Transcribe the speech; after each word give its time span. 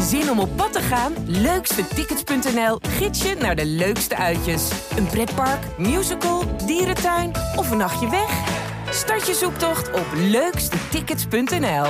Zin 0.00 0.30
om 0.30 0.38
op 0.38 0.56
pad 0.56 0.72
te 0.72 0.80
gaan? 0.80 1.12
Leukstetickets.nl 1.26 2.78
gids 2.80 3.22
je 3.22 3.34
naar 3.34 3.56
de 3.56 3.66
leukste 3.66 4.16
uitjes. 4.16 4.70
Een 4.96 5.06
pretpark, 5.06 5.78
musical, 5.78 6.56
dierentuin 6.66 7.30
of 7.56 7.70
een 7.70 7.76
nachtje 7.76 8.10
weg? 8.10 8.30
Start 8.90 9.26
je 9.26 9.34
zoektocht 9.34 9.92
op 9.92 10.06
leukstetickets.nl. 10.16 11.86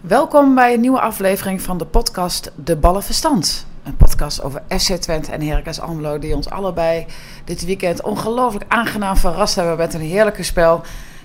Welkom 0.00 0.54
bij 0.54 0.74
een 0.74 0.80
nieuwe 0.80 1.00
aflevering 1.00 1.62
van 1.62 1.78
de 1.78 1.86
podcast 1.86 2.52
De 2.56 2.76
Ballenverstand. 2.76 3.66
Een 3.82 3.96
podcast 3.96 4.42
over 4.42 4.62
FC 4.68 4.92
Twente 4.92 5.32
en 5.32 5.42
Heracles 5.42 5.80
Almelo 5.80 6.18
die 6.18 6.36
ons 6.36 6.50
allebei 6.50 7.06
dit 7.44 7.64
weekend 7.64 8.02
ongelooflijk 8.02 8.64
aangenaam 8.68 9.16
verrast 9.16 9.54
hebben 9.54 9.76
met 9.76 9.94
een 9.94 10.00
heerlijke 10.00 10.42
spel. 10.42 10.82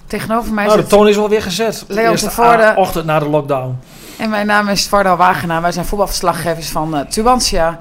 Tegenover 0.07 0.53
mij 0.53 0.65
Nou, 0.65 0.81
de 0.81 0.87
toon 0.87 1.07
is 1.07 1.15
wel 1.15 1.29
weer 1.29 1.41
gezet. 1.41 1.85
Leon 1.87 2.17
a- 2.39 2.73
ochtend 2.75 3.05
na 3.05 3.19
de 3.19 3.29
lockdown. 3.29 3.79
en 4.17 4.29
mijn 4.29 4.47
naam 4.47 4.67
is 4.67 4.87
Varda 4.87 5.15
Wagenaar. 5.15 5.61
Wij 5.61 5.71
zijn 5.71 5.85
voetbalverslaggevers 5.85 6.69
van 6.69 6.95
eh, 6.95 7.05
Tubantia. 7.05 7.77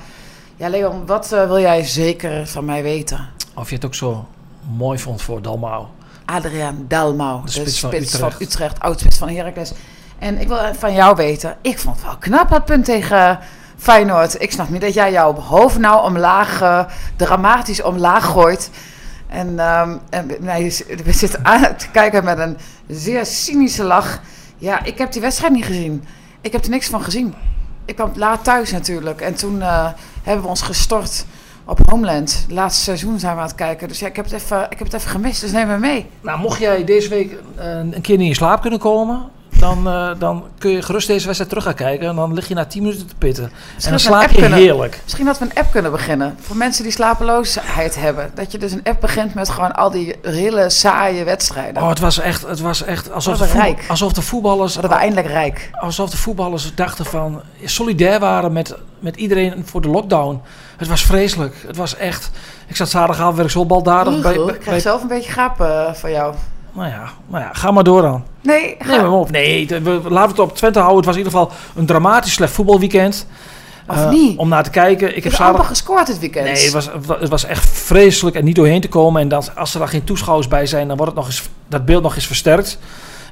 Ja, 0.56 0.68
Leon, 0.68 1.06
wat 1.06 1.32
eh, 1.32 1.46
wil 1.46 1.60
jij 1.60 1.84
zeker 1.84 2.46
van 2.46 2.64
mij 2.64 2.82
weten? 2.82 3.28
Of 3.54 3.68
je 3.68 3.74
het 3.74 3.84
ook 3.84 3.94
zo 3.94 4.26
mooi 4.76 4.98
vond 4.98 5.22
voor 5.22 5.42
Dalmau. 5.42 5.84
Adriaan 6.24 6.84
Dalmau, 6.88 7.44
de, 7.44 7.50
spits 7.50 7.80
van 7.80 7.90
spits 7.90 8.14
Utrecht. 8.14 8.40
Utrecht, 8.40 8.80
oudspits 8.80 9.18
van 9.18 9.28
Heracles. 9.28 9.72
En 10.18 10.40
ik 10.40 10.48
wil 10.48 10.58
van 10.78 10.94
jou 10.94 11.16
weten, 11.16 11.56
ik 11.62 11.78
vond 11.78 11.96
het 11.96 12.04
wel 12.04 12.16
knap 12.18 12.50
dat 12.50 12.64
punt 12.64 12.84
tegen 12.84 13.38
Feyenoord. 13.76 14.42
Ik 14.42 14.52
snap 14.52 14.68
niet 14.68 14.80
dat 14.80 14.94
jij 14.94 15.12
jouw 15.12 15.34
hoofd 15.34 15.78
nou 15.78 16.04
omlaag, 16.04 16.60
eh, 16.60 16.84
dramatisch 17.16 17.82
omlaag 17.82 18.24
gooit. 18.24 18.70
En, 19.34 19.58
ehm, 19.58 19.96
en 20.10 20.30
nee, 20.40 20.84
we 21.04 21.12
zitten 21.12 21.44
aan 21.44 21.76
te 21.76 21.90
kijken 21.90 22.24
met 22.24 22.38
een 22.38 22.56
zeer 22.88 23.26
cynische 23.26 23.84
lach. 23.84 24.20
Ja, 24.58 24.84
ik 24.84 24.98
heb 24.98 25.12
die 25.12 25.20
wedstrijd 25.20 25.52
niet 25.52 25.64
gezien. 25.64 26.04
Ik 26.40 26.52
heb 26.52 26.64
er 26.64 26.70
niks 26.70 26.88
van 26.88 27.02
gezien. 27.02 27.34
Ik 27.84 27.94
kwam 27.94 28.12
laat 28.14 28.44
thuis 28.44 28.72
natuurlijk. 28.72 29.20
En 29.20 29.34
toen 29.34 29.62
eh, 29.62 29.88
hebben 30.22 30.42
we 30.42 30.48
ons 30.48 30.62
gestort 30.62 31.24
op 31.64 31.78
Homeland. 31.90 32.46
Laatste 32.48 32.82
seizoen 32.82 33.18
zijn 33.18 33.34
we 33.34 33.40
aan 33.40 33.46
het 33.46 33.56
kijken. 33.56 33.88
Dus 33.88 33.98
ja, 33.98 34.06
ik 34.06 34.16
heb 34.16 34.24
het 34.24 34.34
even, 34.34 34.66
ik 34.70 34.78
heb 34.78 34.86
het 34.86 34.92
even 34.92 35.10
gemist. 35.10 35.40
Dus 35.40 35.52
neem 35.52 35.66
me 35.66 35.78
mee. 35.78 36.06
Nou, 36.20 36.38
mocht 36.38 36.58
jij 36.58 36.84
deze 36.84 37.08
week 37.08 37.38
eh, 37.56 37.76
een 37.76 38.00
keer 38.00 38.20
in 38.20 38.34
slaap 38.34 38.60
kunnen 38.60 38.78
komen... 38.78 39.30
Dan, 39.58 39.88
eh, 39.88 40.10
dan 40.18 40.44
kun 40.58 40.70
je 40.70 40.82
gerust 40.82 41.06
deze 41.06 41.24
wedstrijd 41.24 41.48
terug 41.50 41.64
gaan 41.64 41.74
kijken. 41.74 42.08
En 42.08 42.16
dan 42.16 42.34
lig 42.34 42.48
je 42.48 42.54
na 42.54 42.64
10 42.64 42.82
minuten 42.82 43.06
te 43.06 43.14
pitten. 43.18 43.44
en 43.44 43.50
dan 43.82 43.90
dat 43.90 44.00
slaap 44.00 44.30
je 44.30 44.38
kunnen- 44.38 44.58
heerlijk. 44.58 45.00
Misschien 45.02 45.24
dat 45.26 45.38
we 45.38 45.44
een 45.44 45.54
app 45.54 45.70
kunnen 45.70 45.90
beginnen. 45.90 46.36
Voor 46.40 46.56
mensen 46.56 46.82
die 46.82 46.92
slapeloosheid 46.92 47.94
hebben. 47.96 48.30
Dat 48.34 48.52
je 48.52 48.58
dus 48.58 48.72
een 48.72 48.80
app 48.84 49.00
begint 49.00 49.34
met 49.34 49.48
gewoon 49.50 49.72
al 49.74 49.90
die 49.90 50.14
hele 50.22 50.70
saaie 50.70 51.24
wedstrijden. 51.24 51.82
Oh, 51.82 51.88
het 51.88 51.98
was 51.98 52.18
echt, 52.18 52.46
het 52.46 52.60
was 52.60 52.82
echt 52.82 53.12
alsof, 53.12 53.38
de 53.38 53.44
voetbal- 53.44 53.74
alsof 53.88 54.12
de 54.12 54.22
voetballers... 54.22 54.72
Worden 54.72 54.90
we 54.90 54.96
eindelijk 54.96 55.26
rijk. 55.26 55.70
Alsof 55.72 56.10
de 56.10 56.16
voetballers 56.16 56.74
dachten 56.74 57.04
van... 57.04 57.40
Solidair 57.64 58.20
waren 58.20 58.52
met, 58.52 58.74
met 58.98 59.16
iedereen 59.16 59.62
voor 59.66 59.80
de 59.80 59.88
lockdown. 59.88 60.40
Het 60.76 60.88
was 60.88 61.02
vreselijk. 61.04 61.64
Het 61.66 61.76
was 61.76 61.96
echt... 61.96 62.30
Ik 62.66 62.76
zat 62.76 62.88
zaterdagavond 62.88 63.34
werd 63.36 63.48
ik 63.48 63.54
zo 63.54 63.66
baldadig 63.66 64.20
bij, 64.22 64.36
Oeh, 64.36 64.44
bij, 64.46 64.54
ik 64.54 64.60
krijg 64.60 64.64
bij- 64.64 64.80
zelf 64.80 65.02
een 65.02 65.08
beetje 65.08 65.32
gaap 65.32 65.60
eh, 65.60 65.92
van 65.92 66.10
jou. 66.10 66.34
Nou 66.72 66.88
ja, 66.88 67.02
nou 67.26 67.42
ja, 67.44 67.50
ga 67.52 67.70
maar 67.70 67.84
door 67.84 68.02
dan. 68.02 68.24
Nee, 68.44 68.76
ga. 68.78 68.90
Nee, 68.90 69.00
maar 69.00 69.12
op. 69.12 69.30
Nee, 69.30 69.66
we, 69.66 69.90
laten 69.90 70.10
we 70.12 70.18
het 70.18 70.38
op 70.38 70.56
Twente 70.56 70.78
houden. 70.78 70.96
Het 70.96 71.06
was 71.06 71.16
in 71.16 71.24
ieder 71.24 71.38
geval 71.38 71.52
een 71.76 71.86
dramatisch 71.86 72.32
slecht 72.32 72.52
voetbalweekend. 72.52 73.26
Of 73.88 73.96
Eh, 73.96 74.10
niet? 74.10 74.38
Om 74.38 74.48
naar 74.48 74.62
te 74.62 74.70
kijken. 74.70 75.16
Ik 75.16 75.24
heb 75.24 75.34
zaterdag... 75.34 75.66
gescoord 75.66 76.06
dit 76.06 76.18
weekend. 76.18 76.44
Nee, 76.44 76.64
het 76.64 76.72
was, 76.72 76.88
het 77.20 77.28
was 77.28 77.44
echt 77.44 77.68
vreselijk 77.70 78.36
en 78.36 78.44
niet 78.44 78.54
doorheen 78.56 78.80
te 78.80 78.88
komen. 78.88 79.20
En 79.22 79.28
dat, 79.28 79.52
als 79.56 79.72
er 79.72 79.78
dan 79.78 79.88
geen 79.88 80.04
toeschouwers 80.04 80.48
bij 80.48 80.66
zijn, 80.66 80.88
dan 80.88 80.96
wordt 80.96 81.12
het 81.12 81.20
nog 81.20 81.30
eens, 81.30 81.48
dat 81.68 81.84
beeld 81.84 82.02
nog 82.02 82.14
eens 82.14 82.26
versterkt. 82.26 82.78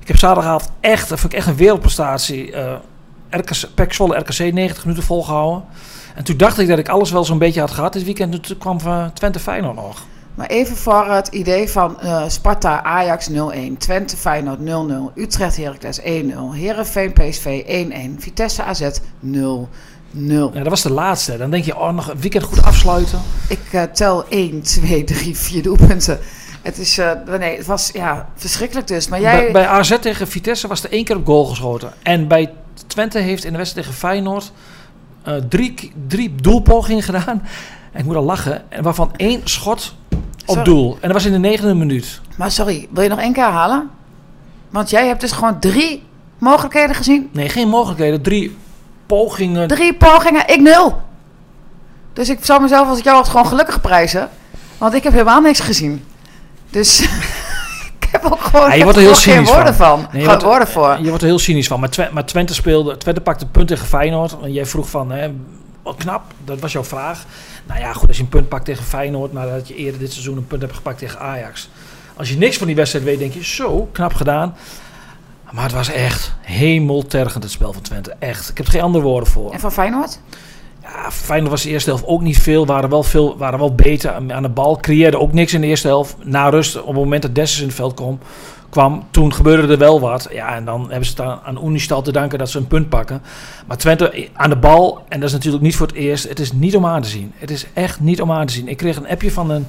Ik 0.01 0.09
heb 0.09 0.17
zaterdagavond 0.17 0.71
echt, 0.81 1.09
dat 1.09 1.21
vond 1.21 1.33
ik 1.33 1.39
echt 1.39 1.49
een 1.49 1.57
wereldprestatie. 1.57 2.53
eh 2.53 2.73
RKC, 3.31 3.75
PEC 3.75 3.93
Zwolle 3.93 4.19
RKC 4.19 4.39
90 4.53 4.85
minuten 4.85 5.07
volgehouden. 5.07 5.65
En 6.15 6.25
toen 6.25 6.37
dacht 6.37 6.59
ik 6.59 6.69
dat 6.69 6.79
ik 6.79 6.89
alles 6.89 7.11
wel 7.11 7.25
zo'n 7.25 7.39
beetje 7.39 7.61
had 7.61 7.71
gehad 7.71 7.93
dit 7.93 8.05
weekend. 8.05 8.35
En 8.35 8.41
Toen 8.41 8.59
kwam 8.59 8.81
van 8.81 9.13
Twente 9.13 9.39
Feyenoord 9.39 9.75
nog. 9.77 10.03
Maar 10.35 10.47
even 10.47 10.77
voor 10.77 11.07
het 11.07 11.29
idee 11.29 11.69
van 11.69 12.01
eh, 12.01 12.25
Sparta 12.29 12.83
Ajax 12.83 13.31
0-1, 13.31 13.35
Twente 13.79 14.17
Feyenoord 14.17 14.59
0-0, 14.59 14.63
Utrecht 15.15 15.57
Heracles 15.57 16.01
1-0, 16.01 16.05
Herenveen 16.53 17.13
PSV 17.13 17.63
1-1, 18.19 18.19
Vitesse 18.19 18.63
AZ 18.63 18.89
0-0. 19.27 19.31
Ja, 20.13 20.49
dat 20.53 20.69
was 20.69 20.83
de 20.83 20.93
laatste. 20.93 21.37
Dan 21.37 21.51
denk 21.51 21.65
je, 21.65 21.79
oh, 21.79 21.93
nog 21.93 22.11
een 22.11 22.21
weekend 22.21 22.45
goed 22.45 22.63
afsluiten. 22.63 23.21
Ik 23.49 23.61
eh, 23.71 23.83
tel 23.83 24.29
1, 24.29 24.63
2, 24.63 25.05
3, 25.05 25.37
4 25.37 25.63
doelpunten. 25.63 26.19
Het 26.63 26.79
is, 26.79 26.99
eh, 26.99 27.11
nee, 27.39 27.57
het 27.57 27.67
was 27.67 27.91
ja, 27.93 28.29
verschrikkelijk 28.37 28.87
dus. 28.87 29.09
Maar 29.09 29.21
jij, 29.21 29.43
Bij, 29.43 29.53
bij 29.53 29.67
AZ 29.67 29.99
tegen 30.01 30.29
Vitesse 30.29 30.69
was 30.69 30.85
er 30.85 30.93
één 30.93 31.05
keer 31.05 31.17
op 31.17 31.27
goal 31.27 31.45
geschoten. 31.45 31.93
En 32.03 32.29
bij 32.29 32.53
Twente 32.87 33.19
heeft 33.19 33.45
in 33.45 33.53
de 33.53 33.59
wedstrijd 33.59 33.87
tegen 33.87 34.01
Feyenoord 34.01 34.53
drie, 35.49 35.93
drie 36.07 36.35
doelpogingen 36.35 37.03
gedaan. 37.03 37.43
En 37.93 38.01
ik 38.01 38.05
moet 38.05 38.17
al 38.17 38.25
lachen. 38.25 38.71
En 38.71 38.83
waarvan 38.83 39.13
één 39.17 39.41
schot 39.45 39.95
Sorry. 40.53 40.65
doel. 40.65 40.93
En 41.01 41.01
dat 41.09 41.13
was 41.13 41.25
in 41.25 41.33
de 41.33 41.39
negende 41.39 41.75
minuut. 41.75 42.21
maar 42.37 42.51
sorry, 42.51 42.89
wil 42.91 43.03
je 43.03 43.09
nog 43.09 43.21
één 43.21 43.33
keer 43.33 43.45
halen? 43.45 43.91
Want 44.71 44.91
jij 44.91 45.07
hebt 45.07 45.21
dus 45.21 45.33
gewoon 45.33 45.59
drie 45.59 46.03
mogelijkheden 46.39 46.95
gezien. 46.97 47.29
Nee, 47.33 47.49
geen 47.49 47.69
mogelijkheden. 47.69 48.23
Drie 48.23 48.57
pogingen. 49.07 49.69
Drie 49.69 49.95
pogingen, 49.95 50.49
ik 50.49 50.61
nul. 50.61 51.01
Dus 52.13 52.29
ik 52.29 52.39
zou 52.45 52.63
mezelf 52.63 52.89
als 52.89 52.99
ik 52.99 53.05
jou 53.05 53.17
was 53.19 53.29
gewoon 53.29 53.47
gelukkig 53.47 53.81
prijzen. 53.81 54.29
Want 54.79 54.95
ik 54.95 55.03
heb 55.03 55.13
helemaal 55.13 55.41
niks 55.41 55.61
gezien. 55.61 56.05
Dus 56.71 57.01
ik 58.01 58.09
heb 58.11 58.25
ook 58.25 58.41
gewoon 58.41 58.69
Ja, 58.69 58.75
je 58.75 58.83
wordt 58.83 58.99
er 58.99 59.05
heel 59.05 59.15
gewoon 59.15 59.35
geen 59.35 59.45
cynisch 59.47 59.55
woorden 59.55 59.75
van. 59.75 60.07
Nee, 60.13 60.21
je 60.21 60.27
wordt 60.27 60.43
er- 60.43 60.49
woorden 60.49 60.69
voor. 60.69 60.99
Je 61.01 61.09
wordt 61.09 61.23
er 61.23 61.29
heel 61.29 61.39
cynisch 61.39 61.67
van. 61.67 61.81
Maar, 61.81 62.09
maar 62.13 62.27
Twente 62.27 62.55
speelde. 62.55 62.97
Twente 62.97 63.21
pakte 63.21 63.45
een 63.45 63.51
punt 63.51 63.69
tegen 63.69 63.87
Feyenoord. 63.87 64.37
En 64.43 64.53
jij 64.53 64.67
vroeg 64.67 64.89
van, 64.91 65.11
hè, 65.13 65.33
knap. 65.97 66.23
Dat 66.45 66.61
was 66.61 66.73
jouw 66.73 66.85
vraag. 66.85 67.25
Nou 67.67 67.81
ja, 67.81 67.93
goed, 67.93 68.09
als 68.09 68.17
je 68.17 68.23
een 68.23 68.29
punt 68.29 68.49
pakt 68.49 68.65
tegen 68.65 68.85
Feyenoord. 68.85 69.33
Maar 69.33 69.47
dat 69.47 69.69
je 69.69 69.75
eerder 69.75 70.01
dit 70.01 70.13
seizoen 70.13 70.37
een 70.37 70.47
punt 70.47 70.63
hebt 70.63 70.75
gepakt 70.75 70.99
tegen 70.99 71.21
Ajax. 71.21 71.69
Als 72.17 72.29
je 72.29 72.37
niks 72.37 72.57
van 72.57 72.67
die 72.67 72.77
wedstrijd 72.77 73.05
weet, 73.05 73.19
denk 73.19 73.33
je, 73.33 73.45
zo, 73.45 73.89
knap 73.93 74.15
gedaan. 74.15 74.57
Maar 75.53 75.63
het 75.63 75.73
was 75.73 75.89
echt 75.89 76.35
hemeltergend 76.41 77.43
het 77.43 77.53
spel 77.53 77.73
van 77.73 77.83
Twente. 77.83 78.15
Echt. 78.19 78.51
Ik 78.51 78.57
heb 78.57 78.67
er 78.67 78.73
geen 78.73 78.83
andere 78.83 79.05
woorden 79.05 79.29
voor. 79.29 79.53
En 79.53 79.61
van 79.61 79.73
Feyenoord? 79.73 80.21
Ja, 80.83 81.11
Feyenoord 81.11 81.51
was 81.51 81.63
de 81.63 81.69
eerste 81.69 81.91
helft 81.91 82.07
ook 82.07 82.21
niet 82.21 82.39
veel. 82.39 82.67
Waren 82.67 82.91
wel, 82.91 83.03
veel, 83.03 83.37
waren 83.37 83.59
wel 83.59 83.75
beter 83.75 84.13
aan 84.13 84.43
de 84.43 84.49
bal. 84.49 84.77
Creëerden 84.77 85.21
ook 85.21 85.33
niks 85.33 85.55
in 85.55 85.61
de 85.61 85.67
eerste 85.67 85.87
helft. 85.87 86.17
Na 86.23 86.49
rust, 86.49 86.81
op 86.81 86.87
het 86.87 86.97
moment 86.97 87.23
dat 87.23 87.35
Dessers 87.35 87.61
in 87.61 87.67
het 87.67 87.77
veld 87.77 87.95
kwam, 87.95 88.19
kwam, 88.73 89.05
toen 89.11 89.35
gebeurde 89.35 89.73
er 89.73 89.79
wel 89.79 90.01
wat. 90.01 90.29
Ja, 90.31 90.55
en 90.55 90.65
dan 90.65 90.81
hebben 90.81 91.05
ze 91.07 91.11
het 91.11 91.21
aan, 91.21 91.41
aan 91.45 91.65
Unistal 91.67 92.03
te 92.03 92.13
danken 92.13 92.39
dat 92.39 92.51
ze 92.51 92.59
een 92.59 92.67
punt 92.67 92.89
pakken. 92.89 93.23
Maar 93.67 93.77
Twente 93.77 94.29
aan 94.33 94.51
de 94.51 94.57
bal, 94.57 95.05
en 95.09 95.21
dat 95.21 95.29
is 95.29 95.35
natuurlijk 95.35 95.63
niet 95.63 95.77
voor 95.77 95.87
het 95.87 95.97
eerst. 95.97 96.29
Het 96.29 96.41
is 96.41 96.53
niet 96.53 96.77
om 96.77 96.87
aan 96.87 97.03
te 97.03 97.09
zien. 97.09 97.33
Het 97.37 97.51
is 97.51 97.67
echt 97.73 98.01
niet 98.01 98.21
om 98.21 98.33
aan 98.33 98.47
te 98.47 98.53
zien. 98.53 98.69
Ik 98.69 98.77
kreeg 98.77 98.97
een 98.97 99.09
appje 99.09 99.31
van 99.33 99.51
een, 99.51 99.67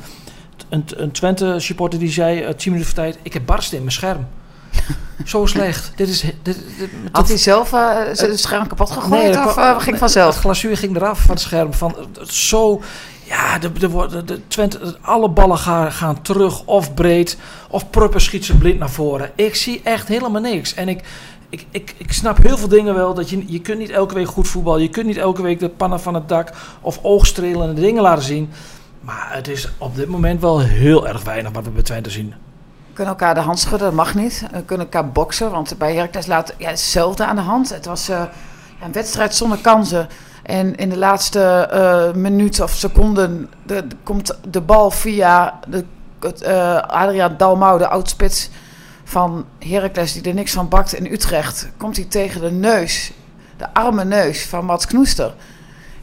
een, 0.70 0.84
een 0.96 1.12
Twente-supporter 1.12 2.00
die 2.00 2.12
zei, 2.12 2.40
eh, 2.42 2.54
10 2.54 2.72
minuten 2.72 2.94
voor 2.94 3.04
tijd, 3.04 3.18
ik 3.22 3.34
heb 3.34 3.46
barsten 3.46 3.78
in 3.78 3.84
mijn 3.84 3.96
scherm. 3.96 4.28
Zo 5.26 5.46
slecht. 5.46 5.92
Dit 5.96 6.10
is... 6.10 6.22
Dit, 6.22 6.36
dit, 6.44 6.90
Had 7.12 7.28
hij 7.28 7.38
zelf 7.38 7.74
eh, 7.74 7.98
zijn 8.14 8.38
scherm 8.38 8.68
kapot 8.68 8.92
gegooid 8.92 9.34
dat 9.34 9.46
of 9.46 9.58
eh, 9.58 9.72
ging 9.72 9.86
Het 9.86 9.98
vanzelf? 10.00 10.36
glazuur 10.38 10.78
ging 10.78 10.96
eraf 10.96 11.20
van 11.20 11.30
het 11.32 11.40
scherm. 11.44 11.74
Van, 11.74 11.96
het- 12.20 12.30
zo, 12.34 12.82
ja, 13.26 13.60
de, 13.60 13.72
de, 13.72 14.24
de, 14.26 14.48
Twente, 14.48 14.98
alle 15.02 15.30
ballen 15.30 15.58
gaan, 15.58 15.92
gaan 15.92 16.22
terug 16.22 16.66
of 16.66 16.94
breed. 16.94 17.38
Of 17.70 17.90
Pruppen 17.90 18.22
schiet 18.22 18.46
ze 18.46 18.58
blind 18.58 18.80
naar 18.80 18.90
voren. 18.90 19.32
Ik 19.36 19.56
zie 19.56 19.82
echt 19.84 20.08
helemaal 20.08 20.42
niks. 20.42 20.74
En 20.74 20.90
ik, 20.90 21.04
ik, 21.50 21.66
ik, 21.72 21.96
ik 21.98 22.14
snap 22.14 22.38
heel 22.38 22.58
veel 22.58 22.68
dingen 22.68 22.96
wel. 22.96 23.14
Dat 23.14 23.30
je, 23.30 23.44
je 23.48 23.62
kunt 23.62 23.80
niet 23.80 23.90
elke 23.90 24.14
week 24.14 24.28
goed 24.28 24.48
voetbal. 24.48 24.78
Je 24.78 24.90
kunt 24.90 25.06
niet 25.06 25.18
elke 25.18 25.42
week 25.42 25.60
de 25.60 25.70
pannen 25.70 26.00
van 26.00 26.14
het 26.14 26.30
dak 26.30 26.52
of 26.82 27.00
oogstrelende 27.02 27.82
dingen 27.82 28.02
laten 28.02 28.24
zien. 28.24 28.50
Maar 29.00 29.30
het 29.30 29.48
is 29.48 29.70
op 29.78 29.96
dit 29.96 30.08
moment 30.08 30.42
wel 30.42 30.60
heel 30.60 31.08
erg 31.08 31.24
weinig 31.24 31.52
wat 31.52 31.64
we 31.64 31.70
bij 31.70 31.84
Twente 31.84 32.10
zien. 32.10 32.30
We 32.88 32.94
kunnen 32.94 33.14
elkaar 33.14 33.36
de 33.36 33.42
hand 33.42 33.60
schudden, 33.60 33.88
dat 33.88 33.98
mag 33.98 34.16
niet. 34.16 34.46
We 34.52 34.64
kunnen 34.64 34.86
elkaar 34.86 35.12
boksen, 35.12 35.52
want 35.52 35.78
bij 35.78 35.94
Heracles 35.96 36.26
laat 36.26 36.54
ja, 36.58 36.70
hetzelfde 36.70 37.26
aan 37.26 37.36
de 37.36 37.42
hand. 37.42 37.70
Het 37.70 37.86
was 37.86 38.10
eh, 38.10 38.24
een 38.84 38.92
wedstrijd 38.92 39.36
zonder 39.36 39.58
kansen. 39.58 40.08
En 40.44 40.76
in 40.76 40.90
de 40.90 40.98
laatste 40.98 41.42
eh 41.42 42.14
minuut 42.14 42.62
of 42.62 42.72
seconden 42.72 43.50
de, 43.66 43.88
komt 44.04 44.38
de 44.50 44.62
bal 44.62 44.92
via 44.92 45.60
de, 45.68 45.86
eh, 46.42 46.78
Adriaan 46.78 47.38
Dalmau, 47.38 47.78
de 47.78 47.88
oudspits 47.88 48.50
van 49.04 49.46
Heracles, 49.60 50.14
die 50.14 50.24
er 50.24 50.34
niks 50.34 50.52
van 50.52 50.70
bakt 50.70 50.94
in 50.94 51.12
Utrecht. 51.12 51.68
Komt 51.78 51.96
hij 51.96 52.06
tegen 52.06 52.42
de 52.42 52.52
neus, 52.52 53.12
de 53.58 53.74
arme 53.74 54.06
neus 54.06 54.46
van 54.46 54.66
Mats 54.66 54.88
Knoester. 54.88 55.34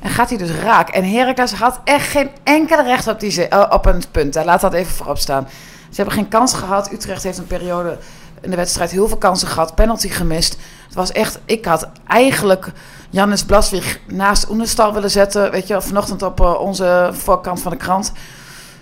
En 0.01 0.11
gaat 0.11 0.29
hij 0.29 0.39
dus 0.39 0.51
raak. 0.51 0.89
En 0.89 1.11
Heracles 1.11 1.53
had 1.53 1.81
echt 1.85 2.09
geen 2.09 2.31
enkele 2.43 2.83
recht 2.83 3.07
op, 3.07 3.21
die, 3.21 3.49
eh, 3.49 3.67
op 3.71 3.87
een 3.87 4.03
punt. 4.11 4.35
Laat 4.35 4.61
dat 4.61 4.73
even 4.73 4.93
voorop 4.93 5.19
staan. 5.19 5.49
Ze 5.91 5.97
hebben 5.97 6.15
geen 6.15 6.29
kans 6.29 6.55
gehad. 6.55 6.93
Utrecht 6.93 7.23
heeft 7.23 7.39
een 7.39 7.47
periode 7.47 7.99
in 8.41 8.51
de 8.51 8.57
wedstrijd 8.57 8.91
heel 8.91 9.09
veel 9.09 9.17
kansen 9.17 9.49
gehad. 9.49 9.75
Penalty 9.75 10.09
gemist. 10.09 10.57
Het 10.87 10.95
was 10.95 11.13
echt... 11.13 11.39
Ik 11.45 11.65
had 11.65 11.89
eigenlijk 12.07 12.73
Jannis 13.11 13.45
Blaswig 13.45 14.01
naast 14.07 14.51
Oenestal 14.51 14.93
willen 14.93 15.11
zetten. 15.11 15.51
Weet 15.51 15.67
je, 15.67 15.81
vanochtend 15.81 16.23
op 16.23 16.41
eh, 16.41 16.61
onze 16.61 17.11
voorkant 17.13 17.63
van 17.63 17.71
de 17.71 17.77
krant. 17.77 18.13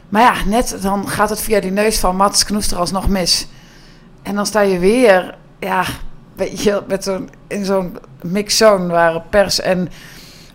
Maar 0.08 0.22
ja, 0.22 0.34
net 0.46 0.76
dan 0.80 1.08
gaat 1.08 1.30
het 1.30 1.40
via 1.40 1.60
die 1.60 1.70
neus 1.70 1.98
van 1.98 2.16
Mats 2.16 2.44
Knoester 2.44 2.78
alsnog 2.78 3.08
mis. 3.08 3.46
En 4.22 4.34
dan 4.34 4.46
sta 4.46 4.60
je 4.60 4.78
weer... 4.78 5.36
Ja, 5.60 5.84
weet 6.34 6.62
je, 6.62 6.82
met 6.86 7.04
zo'n, 7.04 7.30
in 7.46 7.64
zo'n 7.64 7.98
mixzone 8.22 8.86
waar 8.86 9.22
pers 9.30 9.60
en 9.60 9.88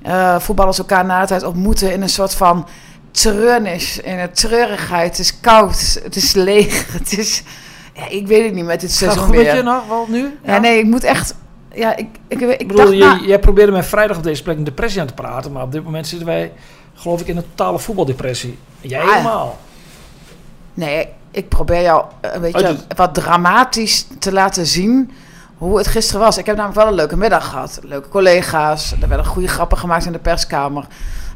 eh, 0.02 0.40
voetballers 0.40 0.78
elkaar 0.78 1.06
na 1.06 1.22
de 1.22 1.28
tijd 1.28 1.44
ontmoeten 1.44 1.92
in 1.92 2.02
een 2.02 2.10
soort 2.10 2.36
van 2.36 2.68
treurnis, 3.12 4.00
in 4.00 4.20
een 4.20 4.32
treurigheid. 4.32 5.10
Het 5.10 5.20
is 5.20 5.40
koud, 5.40 6.00
het 6.04 6.16
is 6.16 6.34
leeg, 6.34 6.86
het 7.00 7.18
is... 7.18 7.44
Ja, 7.94 8.07
ik 8.10 8.28
weet 8.28 8.45
het 8.45 8.54
niet 8.54 8.66
met 8.66 8.80
dit 8.81 8.90
Gaat 8.90 8.98
seizoen 8.98 9.19
het 9.19 9.28
goed 9.28 9.36
met 9.38 9.45
weer. 9.45 9.56
je 9.56 9.63
nog 9.63 9.88
wel 9.88 10.06
nu? 10.10 10.38
Ja, 10.45 10.57
nee, 10.57 10.78
ik 10.80 10.86
moet 10.86 11.04
echt... 11.04 11.36
Ja, 11.74 11.95
ik, 11.95 12.07
ik, 12.28 12.42
ik, 12.42 12.50
Ik 12.62 12.68
bedoel, 12.68 12.84
dacht... 12.86 12.98
je, 12.98 13.04
nou, 13.04 13.25
jij 13.28 13.40
probeerde 13.40 13.72
mij 13.72 13.84
vrijdag 13.84 14.18
op 14.18 14.24
deze 14.24 14.44
plek 14.44 14.57
een 14.57 14.63
depressie 14.63 15.01
aan 15.01 15.07
te 15.07 15.13
praten, 15.13 15.51
maar 15.51 15.63
op 15.63 15.72
dit 15.72 15.84
moment 15.84 16.07
zitten 16.07 16.28
wij, 16.28 16.51
geloof 16.94 17.22
ik, 17.22 17.28
in 17.28 17.38
een 17.38 17.45
totale 17.56 17.80
voetbaldepressie. 17.80 18.57
Jij 18.81 19.01
Ah, 19.01 19.10
helemaal. 19.12 19.57
Nee, 20.74 21.07
ik 21.31 21.50
probeer 21.50 21.81
jou 21.81 22.06
een 22.22 22.42
beetje 22.42 22.66
Uit 22.68 22.78
het- 22.88 22.98
wat 22.98 23.13
dramatisch 23.13 24.07
te 24.19 24.31
laten 24.31 24.66
zien 24.66 25.12
hoe 25.57 25.78
het 25.78 25.88
gisteren 25.88 26.22
was. 26.22 26.38
Ik 26.38 26.46
heb 26.46 26.56
namelijk 26.56 26.80
wel 26.80 26.89
een 26.89 26.96
leuke 26.98 27.18
middag 27.18 27.50
gehad. 27.50 27.80
Leuke 27.84 28.10
collega's. 28.10 28.94
Er 29.01 29.07
werden 29.07 29.25
goede 29.25 29.48
grappen 29.48 29.78
gemaakt 29.78 30.06
in 30.06 30.12
de 30.12 30.19
perskamer. 30.19 30.88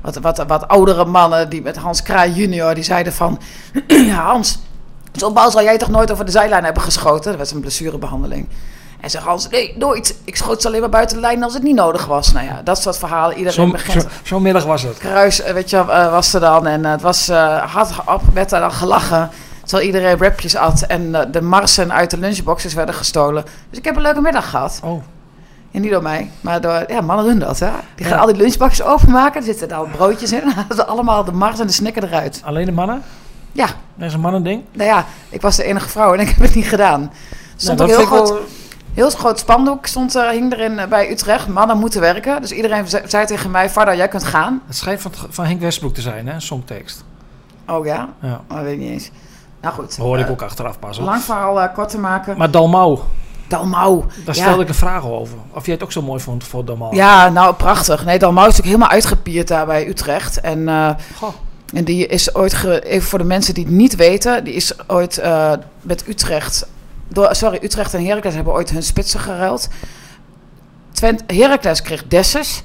Wat, 0.02 0.16
wat, 0.16 0.44
wat 0.48 0.68
oudere 0.68 1.06
mannen 1.06 1.50
die 1.50 1.62
met 1.62 1.78
Hans 1.78 2.02
Kraai 2.02 2.32
junior, 2.34 2.74
die 2.76 2.84
zeiden 2.84 3.14
van... 3.14 3.40
ja, 3.88 4.24
Hans, 4.24 4.60
zo'n 5.20 5.34
bal 5.34 5.52
zal 5.52 5.64
jij 5.64 5.78
toch 5.78 5.90
nooit 5.90 6.12
over 6.12 6.26
de 6.26 6.32
zijlijn 6.32 6.64
hebben 6.64 6.84
geschoten? 6.84 7.32
Dat 7.32 7.40
was 7.40 7.52
een 7.52 7.60
blessurebehandeling. 7.60 8.48
En 9.02 9.10
zei 9.10 9.24
Hans, 9.24 9.50
nee, 9.50 9.74
nooit. 9.78 10.16
Ik 10.24 10.36
schoot 10.36 10.62
ze 10.62 10.68
alleen 10.68 10.80
maar 10.80 10.90
buiten 10.90 11.16
de 11.16 11.22
lijn 11.22 11.44
als 11.44 11.54
het 11.54 11.64
niet 11.64 11.76
nodig 11.76 12.06
was. 12.06 12.32
Nou 12.34 12.46
ja, 12.46 12.62
dat 12.64 12.82
soort 12.82 12.98
verhalen. 12.98 13.32
Iedereen 13.38 13.54
Zo'n 13.54 13.72
begint... 13.72 14.06
zo, 14.24 14.40
middag 14.40 14.66
was 14.66 14.82
het. 14.84 14.98
Kruis, 14.98 15.42
eh, 15.42 15.54
weet 15.54 15.70
je, 15.70 15.78
eh, 15.78 16.12
was 16.12 16.34
er 16.34 16.40
dan. 16.40 16.68
En 16.68 16.86
eh, 16.86 16.92
het 16.92 17.02
was 17.02 17.28
hard 17.66 17.90
op, 18.06 18.22
werd 18.34 18.52
er 18.52 18.60
dan 18.60 18.72
gelachen. 18.72 19.30
Terwijl 19.64 19.88
iedereen 19.88 20.18
rapjes 20.18 20.56
at 20.56 20.82
en 20.82 21.12
de 21.32 21.42
marsen 21.42 21.94
uit 21.94 22.10
de 22.12 22.18
lunchboxes 22.18 22.74
werden 22.74 22.96
gestolen. 22.96 23.44
Dus 23.70 23.78
ik 23.80 23.86
heb 23.86 23.96
een 23.96 24.02
leuke 24.02 24.22
middag 24.22 24.50
gehad. 24.50 24.80
Oh, 24.84 25.04
En 25.72 25.82
niet 25.82 25.92
door 25.92 26.02
mij, 26.02 26.32
maar 26.42 26.62
door... 26.62 26.84
Ja, 26.88 27.02
mannen 27.02 27.26
doen 27.26 27.40
dat, 27.40 27.60
hè. 27.60 27.70
Die 27.96 28.06
gaan 28.06 28.16
Ja. 28.16 28.22
al 28.22 28.28
die 28.28 28.36
lunchboxes 28.36 28.86
openmaken. 28.86 29.40
Er 29.40 29.46
zitten 29.46 29.68
dan 29.68 29.88
broodjes 29.92 30.32
in. 30.32 30.42
En 30.42 30.54
dan 30.68 30.78
ze 30.78 30.86
allemaal 30.86 31.24
de 31.24 31.32
mars 31.32 31.60
en 31.60 31.68
de 31.68 31.74
snicker 31.74 32.04
eruit. 32.04 32.42
alleen 32.46 32.66
de 32.66 32.72
mannen? 32.72 33.04
Ja, 33.58 33.68
Dat 33.96 34.08
is 34.08 34.14
een 34.14 34.20
mannending? 34.20 34.64
nou 34.72 34.90
ja, 34.90 35.06
ik 35.30 35.42
was 35.42 35.56
de 35.56 35.64
enige 35.64 35.90
vrouw 35.90 36.14
en 36.14 36.20
ik 36.20 36.28
heb 36.30 36.40
het 36.40 36.56
niet 36.56 36.68
gedaan. 36.68 37.12
Stond 37.56 37.78
Nou, 37.80 37.92
ook 37.92 37.98
heel 37.98 38.06
groot, 38.06 38.30
wel- 38.30 38.40
heel 38.94 39.10
groot 39.10 39.40
spandoek 39.40 39.86
stond, 39.86 40.16
er 40.16 40.30
hing 40.30 40.54
erin 40.54 40.80
eh, 40.80 40.88
bij 40.88 41.12
Utrecht. 41.12 41.48
Mannen 41.48 41.78
moeten 41.78 42.02
werken. 42.02 42.42
Dus 42.42 42.52
iedereen 42.52 42.88
ze- 42.88 43.02
zei 43.06 43.26
tegen 43.26 43.52
mij, 43.52 43.70
Varda, 43.70 43.96
jij 43.96 44.08
kunt 44.08 44.24
gaan. 44.24 44.62
Het 44.68 44.76
schijnt 44.76 45.02
van, 45.02 45.12
van 45.30 45.46
Henk 45.46 45.62
Westbroek 45.62 45.94
te 45.94 46.02
zijn, 46.02 46.28
hè? 46.28 46.34
Een 46.34 46.42
songtekst. 46.42 47.04
Oh 47.68 47.86
ja? 47.86 48.10
Ja. 48.22 48.42
Oh, 48.50 48.56
dat 48.56 48.64
weet 48.64 48.74
ik 48.74 48.80
niet 48.80 48.90
eens. 48.92 49.10
Nou 49.62 49.74
goed. 49.74 49.88
Dat 49.88 50.06
hoorde 50.06 50.20
ik 50.22 50.26
eh, 50.28 50.32
ook 50.34 50.42
achteraf 50.42 50.80
pas. 50.80 50.98
hoor. 50.98 51.06
Lang 51.06 51.22
verhaal 51.22 51.62
eh, 51.62 51.74
kort 51.74 51.90
te 51.90 52.00
maken. 52.00 52.38
Maar 52.38 52.52
Dalmau, 52.52 53.00
Dalmau. 53.48 54.04
daar 54.26 54.36
Ja. 54.36 54.42
stelde 54.42 54.62
ik 54.64 54.68
een 54.70 54.76
vraag 54.76 55.06
over. 55.06 55.38
Of 55.52 55.66
jij 55.66 55.74
het 55.74 55.84
ook 55.84 55.92
zo 55.92 56.02
mooi 56.02 56.20
vond 56.22 56.44
voor 56.44 56.66
Dalmau. 56.66 56.96
Ja, 56.96 57.30
nou 57.30 57.54
prachtig. 57.56 58.06
Nee, 58.06 58.20
Dalmau 58.20 58.48
is 58.48 58.56
natuurlijk 58.56 58.82
helemaal 58.82 58.90
uitgepierd 59.04 59.48
daar 59.48 59.66
bij 59.66 59.88
Utrecht. 59.88 60.42
En, 60.42 60.68
Goh. 61.18 61.34
En 61.74 61.84
die 61.84 62.08
is 62.08 62.36
ooit, 62.36 62.54
ge- 62.54 62.82
even 62.86 63.08
voor 63.10 63.20
de 63.20 63.26
mensen 63.26 63.54
die 63.54 63.64
het 63.66 63.74
niet 63.74 63.96
weten, 63.96 64.44
die 64.44 64.54
is 64.54 64.74
ooit 64.88 65.18
eh, 65.18 65.52
met 65.82 66.08
Utrecht, 66.08 66.68
door, 67.08 67.36
sorry, 67.36 67.60
Utrecht 67.62 67.94
en 67.94 68.06
Heracles 68.06 68.34
hebben 68.36 68.54
ooit 68.54 68.70
hun 68.70 68.84
spitsen 68.84 69.20
geruild. 69.20 69.68
Twent, 70.92 71.24
Heracles 71.28 71.82
kreeg 71.82 72.08
Dessus 72.08 72.64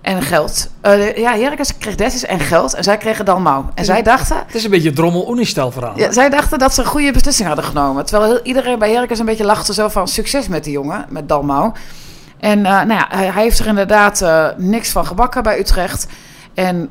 en 0.00 0.22
geld. 0.22 0.70
Eh, 0.80 1.16
ja, 1.16 1.36
Heracles 1.36 1.78
kreeg 1.78 1.94
Dessus 1.94 2.24
en 2.24 2.40
geld 2.40 2.74
en 2.74 2.84
zij 2.84 2.96
kregen 2.96 3.24
Dalmau. 3.24 3.64
En 3.74 3.84
zij 3.84 4.02
dachten, 4.02 4.36
Het 4.46 4.54
is 4.54 4.64
een 4.64 4.70
beetje 4.70 4.92
drommel 4.92 5.32
unistel 5.32 5.70
verhaal. 5.70 5.98
Ja, 5.98 6.12
zij 6.12 6.28
dachten 6.30 6.58
dat 6.58 6.74
ze 6.74 6.80
een 6.80 6.86
goede 6.86 7.12
beslissing 7.12 7.46
hadden 7.46 7.64
genomen. 7.66 8.06
Terwijl 8.06 8.30
heel, 8.32 8.42
iedereen 8.42 8.78
bij 8.78 8.90
Heracles 8.92 9.18
een 9.18 9.24
beetje 9.26 9.44
lachte 9.44 9.74
zo 9.74 9.88
van 9.88 10.08
succes 10.08 10.48
met 10.48 10.64
die 10.64 10.72
jongen, 10.72 11.06
met 11.08 11.28
Dalmau. 11.28 11.72
En 12.38 12.58
eh, 12.66 12.72
nou 12.72 12.92
ja, 12.92 13.06
hij, 13.10 13.26
hij 13.26 13.42
heeft 13.42 13.58
er 13.58 13.66
inderdaad 13.66 14.24
niks 14.56 14.88
van 14.90 15.06
gebakken 15.06 15.42
bij 15.42 15.58
Utrecht. 15.58 16.06
En 16.54 16.90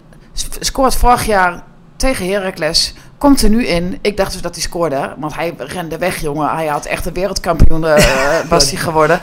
scoort 0.60 0.95
vorig 0.95 1.25
jaar 1.25 1.63
tegen 1.95 2.30
Heracles. 2.30 2.94
Komt 3.18 3.42
er 3.42 3.50
nu 3.50 3.66
in. 3.66 3.98
Ik 4.01 4.18
dacht 4.18 4.31
dus 4.31 4.42
dat 4.42 4.54
hij 4.56 4.63
scoorde. 4.63 5.13
Want 5.18 5.36
hij 5.36 5.54
rende 5.57 5.98
weg, 5.98 6.22
jongen. 6.22 6.50
Hij 6.50 6.68
had 6.68 6.86
echt 6.86 7.06
een 7.06 7.13
wereldkampioen 7.13 7.86
eh, 7.88 8.39
was 8.50 8.69
hij 8.72 8.80
geworden. 8.80 9.19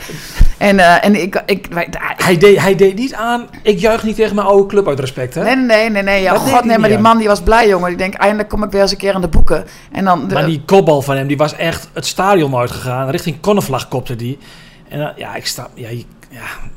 En, 0.57 0.79
eh, 0.79 1.05
en 1.05 1.21
ik... 1.21 1.43
ik 1.45 1.67
wij- 1.71 1.87
Hij, 1.99 2.37
deed, 2.37 2.59
hij 2.59 2.75
deed 2.75 2.95
niet 2.95 3.13
aan, 3.13 3.47
ik 3.63 3.79
juich 3.79 4.03
niet 4.03 4.15
tegen 4.15 4.35
mijn 4.35 4.47
oude 4.47 4.65
club 4.67 4.87
uit 4.87 4.99
respect, 4.99 5.35
hè? 5.35 5.43
Nee, 5.43 5.55
nee, 5.55 5.89
nee, 5.89 6.03
nee. 6.03 6.21
Ja, 6.21 6.33
Dat 6.33 6.41
God, 6.41 6.63
nee, 6.63 6.77
maar 6.77 6.87
die 6.89 6.97
aan. 6.97 7.03
man 7.03 7.17
die 7.17 7.27
was 7.27 7.41
blij, 7.41 7.67
jongen. 7.67 7.87
Die 7.89 7.97
denkt, 7.97 8.15
eindelijk 8.17 8.49
kom 8.49 8.63
ik 8.63 8.71
weer 8.71 8.81
eens 8.81 8.91
een 8.91 8.97
keer 8.97 9.13
in 9.13 9.21
de 9.21 9.27
boeken. 9.27 9.65
En 9.91 10.05
dan... 10.05 10.27
De, 10.27 10.33
Maar 10.33 10.45
die 10.45 10.61
kopbal 10.65 11.01
van 11.01 11.15
hem, 11.15 11.27
die 11.27 11.37
was 11.37 11.55
echt 11.55 11.89
het 11.93 12.05
stadion 12.05 12.55
uitgegaan. 12.55 13.09
Richting 13.09 13.39
Konnevlag 13.39 13.87
kopte 13.87 14.15
die. 14.15 14.37
En 14.89 15.01
eh, 15.01 15.17
ja, 15.17 15.35
ik 15.35 15.47
sta... 15.47 15.67
Ja, 15.73 15.89
ja, 15.89 16.05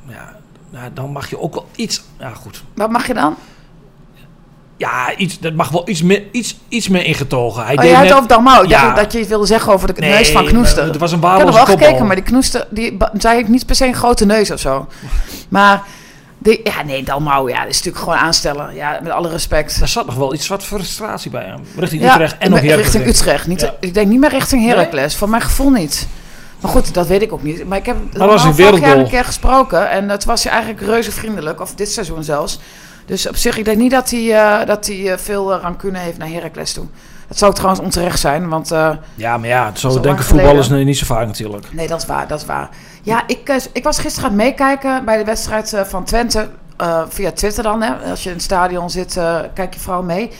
ja, 0.08 0.36
nou, 0.70 0.90
dan 0.94 1.10
mag 1.10 1.30
je 1.30 1.40
ook 1.40 1.54
wel 1.54 1.66
iets... 1.76 2.02
Ja, 2.18 2.30
goed. 2.30 2.62
Wat 2.74 2.90
mag 2.90 3.06
je 3.06 3.14
dan? 3.14 3.36
Ja, 4.82 5.16
iets, 5.16 5.38
dat 5.38 5.54
mag 5.54 5.68
wel 5.68 5.88
iets 5.88 6.02
meer, 6.02 6.22
iets, 6.32 6.56
iets 6.68 6.88
meer 6.88 7.04
ingetogen. 7.04 7.64
Hij 7.64 7.74
Oh, 7.74 7.80
deed 7.80 7.88
je 7.90 7.94
had 7.94 8.02
net- 8.04 8.08
het 8.12 8.18
over 8.18 8.28
Dalmau. 8.34 8.64
Ik 8.64 8.70
Ja. 8.70 8.94
dat 8.94 9.12
je 9.12 9.18
iets 9.18 9.28
wilde 9.28 9.46
zeggen 9.46 9.72
over 9.72 9.94
de 9.94 10.00
Nee, 10.00 10.10
neus 10.10 10.30
van 10.30 10.44
Knoester. 10.44 10.84
Het 10.84 10.96
was 10.96 11.12
een 11.12 11.18
ik 11.18 11.24
had 11.24 11.32
er 11.32 11.38
waardeloze 11.44 11.66
wel 11.66 11.76
gekeken, 11.78 12.06
maar 12.06 12.16
die 12.16 12.24
Knoester... 12.24 12.66
Die, 12.70 12.96
zij 13.18 13.34
heeft 13.34 13.48
niet 13.48 13.66
per 13.66 13.74
se 13.74 13.86
een 13.86 13.94
grote 13.94 14.26
neus 14.26 14.50
of 14.50 14.60
zo. 14.60 14.88
Maar... 15.48 15.82
Die, 16.38 16.60
ja, 16.64 16.82
nee, 16.84 17.02
Dalmau, 17.02 17.50
ja, 17.50 17.58
dat 17.60 17.68
is 17.68 17.76
natuurlijk 17.76 18.04
gewoon 18.04 18.18
aanstellen. 18.18 18.74
Ja, 18.74 18.98
met 19.02 19.12
alle 19.12 19.28
respect. 19.28 19.78
Daar 19.78 19.88
zat 19.88 20.06
nog 20.06 20.14
wel 20.14 20.34
iets 20.34 20.48
wat 20.48 20.64
frustratie 20.64 21.30
bij 21.30 21.44
hem. 21.44 21.60
Richting 21.76 22.02
Ja, 22.02 22.12
Utrecht 22.12 22.38
en 22.38 22.50
nog 22.50 22.60
Heracles. 22.60 22.82
richting 22.84 23.06
Utrecht. 23.06 23.46
Niet, 23.46 23.60
Ja. 23.60 23.74
Ik 23.80 23.94
denk 23.94 24.08
niet 24.08 24.20
meer 24.20 24.30
richting 24.30 24.66
Heracles. 24.66 25.14
Van 25.16 25.30
mijn 25.30 25.42
gevoel 25.42 25.70
niet. 25.70 26.08
Maar 26.60 26.70
goed, 26.70 26.94
dat 26.94 27.06
weet 27.06 27.22
ik 27.22 27.32
ook 27.32 27.42
niet. 27.42 27.66
Maar 27.68 27.78
ik 27.78 27.86
heb 27.86 27.96
was 28.12 28.44
een 28.44 28.54
vorig 28.54 28.56
jaar 28.58 28.70
wereldgoal. 28.72 28.98
een 28.98 29.08
keer 29.10 29.24
gesproken. 29.24 29.90
En 29.90 30.08
het 30.08 30.24
was 30.24 30.44
eigenlijk 30.46 30.80
reuze 30.80 31.12
vriendelijk. 31.12 31.60
Of 31.60 31.74
dit 31.74 31.92
seizoen 31.92 32.24
zelfs. 32.24 32.58
Dus 33.04 33.28
op 33.28 33.36
zich, 33.36 33.58
ik 33.58 33.64
denk 33.64 33.78
niet 33.78 33.90
dat 33.90 34.10
hij, 34.10 34.34
eh, 34.34 34.66
dat 34.66 34.86
hij 34.86 35.12
eh, 35.12 35.18
veel 35.18 35.52
eh, 35.52 35.62
rancune 35.62 35.98
heeft 35.98 36.18
naar 36.18 36.28
Heracles 36.28 36.72
toe. 36.72 36.86
Dat 37.28 37.38
zou 37.38 37.54
trouwens 37.54 37.82
onterecht 37.82 38.20
zijn. 38.20 38.48
Want 38.48 38.68
Ja, 39.14 39.38
maar 39.38 39.48
ja, 39.48 39.70
zo 39.74 40.00
denken 40.00 40.24
voetballers 40.24 40.68
niet 40.68 40.98
zo 40.98 41.06
vaak 41.06 41.26
natuurlijk. 41.26 41.72
Nee, 41.72 41.88
dat 41.88 42.00
is 42.00 42.06
waar, 42.06 42.28
dat 42.28 42.40
is 42.40 42.46
waar. 42.46 42.68
Ja, 43.02 43.22
ik, 43.26 43.68
ik 43.72 43.84
was 43.84 43.98
gisteren 43.98 44.30
aan 44.30 44.36
het 44.36 44.44
meekijken 44.44 45.04
bij 45.04 45.18
de 45.18 45.24
wedstrijd 45.24 45.74
van 45.84 46.04
Twente. 46.04 46.48
via 47.08 47.32
Twitter 47.32 47.62
dan, 47.62 47.82
hè. 47.82 48.10
Als 48.10 48.22
je 48.22 48.28
in 48.28 48.34
het 48.34 48.44
stadion 48.44 48.90
zit, 48.90 49.20
kijk 49.54 49.74
je 49.74 49.80
vooral 49.80 50.02
mee. 50.02 50.30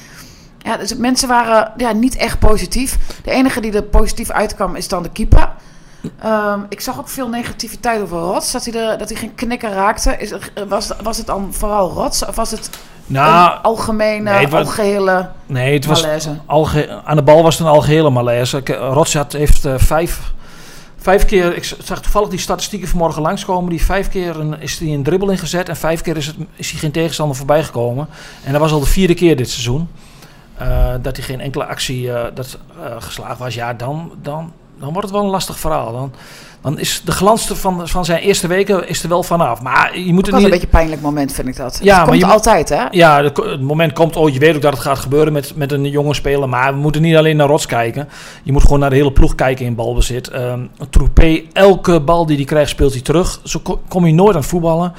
Ja, 0.59 0.76
dus 0.76 0.97
mensen 0.97 1.29
waren 1.29 1.73
ja, 1.76 1.93
niet 1.93 2.17
echt 2.17 2.38
positief. 2.38 2.99
De 3.25 3.31
enige 3.31 3.61
die 3.61 3.73
er 3.73 3.82
positief 3.82 4.31
uitkwam 4.31 4.76
is 4.76 4.88
dan 4.88 5.03
de 5.03 5.11
keeper. 5.11 5.53
Ehm, 6.20 6.60
ik 6.69 6.81
zag 6.81 6.99
ook 6.99 7.08
veel 7.08 7.28
negativiteit 7.28 8.02
over 8.02 8.18
Rots. 8.18 8.52
Dat 8.52 8.64
hij, 8.64 8.97
dat 8.97 9.09
hij 9.09 9.18
geen 9.18 9.35
knikker 9.35 9.71
raakte. 9.71 10.16
Is, 10.18 10.32
was, 10.68 10.90
was 11.02 11.16
het 11.16 11.26
dan 11.26 11.49
vooral 11.54 11.90
Rots? 11.90 12.25
Of 12.26 12.37
was 12.37 12.50
het 12.50 12.71
Nou, 13.06 13.52
een 13.56 13.62
algemene, 13.62 14.30
nee, 14.30 14.40
het 14.40 14.50
was- 14.50 14.66
algehele 14.66 15.28
nee, 15.47 15.75
het 15.75 15.85
was 15.87 16.06
alge- 16.47 17.00
aan 17.04 17.16
de 17.16 17.23
bal 17.23 17.42
was 17.42 17.59
het 17.59 17.66
een 17.66 17.73
algehele 17.73 18.11
malaise. 18.11 18.62
Eh, 18.62 18.75
Rotsjat 18.92 19.32
heeft 19.32 19.64
eh, 19.64 19.75
vijf, 19.76 20.32
vijf 20.97 21.25
keer, 21.25 21.56
ik 21.56 21.64
zag 21.82 22.00
toevallig 22.02 22.28
die 22.28 22.38
statistieken 22.38 22.88
vanmorgen 22.88 23.23
langskomen, 23.23 23.71
die 23.71 23.85
vijf 23.85 24.09
keer 24.09 24.37
een, 24.40 24.61
is 24.61 24.78
hij 24.78 24.88
een 24.88 25.02
dribbel 25.02 25.30
ingezet 25.30 25.68
en 25.68 25.76
vijf 25.76 26.00
keer 26.00 26.16
is, 26.16 26.26
het, 26.26 26.37
is 26.54 26.71
hij 26.71 26.80
geen 26.80 26.90
tegenstander 26.92 27.37
voorbij 27.37 27.62
gekomen. 27.64 28.09
En 28.44 28.52
dat 28.52 28.61
was 28.61 28.73
al 28.73 28.80
de 28.80 28.87
vierde 28.87 29.14
keer 29.14 29.37
dit 29.37 29.50
seizoen. 29.50 29.88
eh, 30.56 30.94
dat 31.02 31.16
hij 31.16 31.25
geen 31.25 31.40
enkele 31.40 31.64
actie 31.66 32.12
eh, 32.12 32.25
dat, 32.35 32.59
geslaagd 32.99 33.38
was. 33.38 33.54
Ja, 33.54 33.75
dan, 33.75 34.12
dan, 34.23 34.52
dan 34.83 34.93
wordt 34.93 35.09
het 35.09 35.17
wel 35.17 35.25
een 35.27 35.31
lastig 35.31 35.59
verhaal. 35.59 35.93
Dan, 35.93 36.12
dan 36.61 36.79
is 36.79 37.03
de 37.05 37.12
glans 37.12 37.47
van, 37.47 37.89
van 37.89 38.05
zijn 38.05 38.23
eerste 38.23 38.47
weken 38.47 38.89
is 38.89 39.03
er 39.03 39.09
wel 39.09 39.23
vanaf. 39.23 39.62
Maar 39.62 39.99
je 39.99 40.12
moet 40.12 40.27
het 40.27 40.35
niet... 40.35 40.45
een 40.45 40.51
beetje 40.51 40.65
een 40.67 40.73
pijnlijk 40.73 41.01
moment, 41.01 41.33
vind 41.33 41.49
ik 41.49 41.57
dat. 41.57 41.79
Ja, 41.83 41.87
dat 41.89 41.97
maar 41.97 42.07
komt 42.07 42.19
je 42.21 42.27
altijd, 42.27 42.69
hè? 42.69 42.85
Ja, 42.91 43.23
het 43.25 43.61
moment 43.61 43.93
komt 43.93 44.17
ooit. 44.17 44.35
Je 44.35 44.41
weet 44.41 44.55
ook 44.57 44.62
dat 44.62 44.73
het 44.73 44.83
gaat 44.83 44.99
gebeuren 44.99 45.33
met, 45.33 45.57
met 45.57 45.73
een 45.73 45.91
jonge 45.91 46.15
speler. 46.15 46.49
Maar 46.49 46.73
we 46.75 46.81
moeten 46.81 47.03
niet 47.03 47.17
alleen 47.17 47.37
naar 47.37 47.47
Rots 47.47 47.67
kijken. 47.67 48.09
Je 48.43 48.53
moet 48.53 48.62
gewoon 48.62 48.79
naar 48.79 48.91
de 48.91 48.97
hele 48.97 49.12
ploeg 49.12 49.35
kijken 49.35 49.67
in 49.67 49.75
balbezit. 49.75 50.29
Ehm 50.29 50.61
Troepé, 50.91 51.43
elke 51.53 52.01
bal 52.01 52.27
die 52.27 52.37
hij 52.37 52.45
krijgt, 52.45 52.71
speelt 52.71 52.93
hij 52.93 53.03
terug. 53.03 53.41
Zo 53.45 53.61
ko- 53.62 53.81
kom 53.89 54.07
je 54.07 54.12
nooit 54.12 54.35
aan 54.35 54.41
het 54.41 54.51
voetballen. 54.51 54.93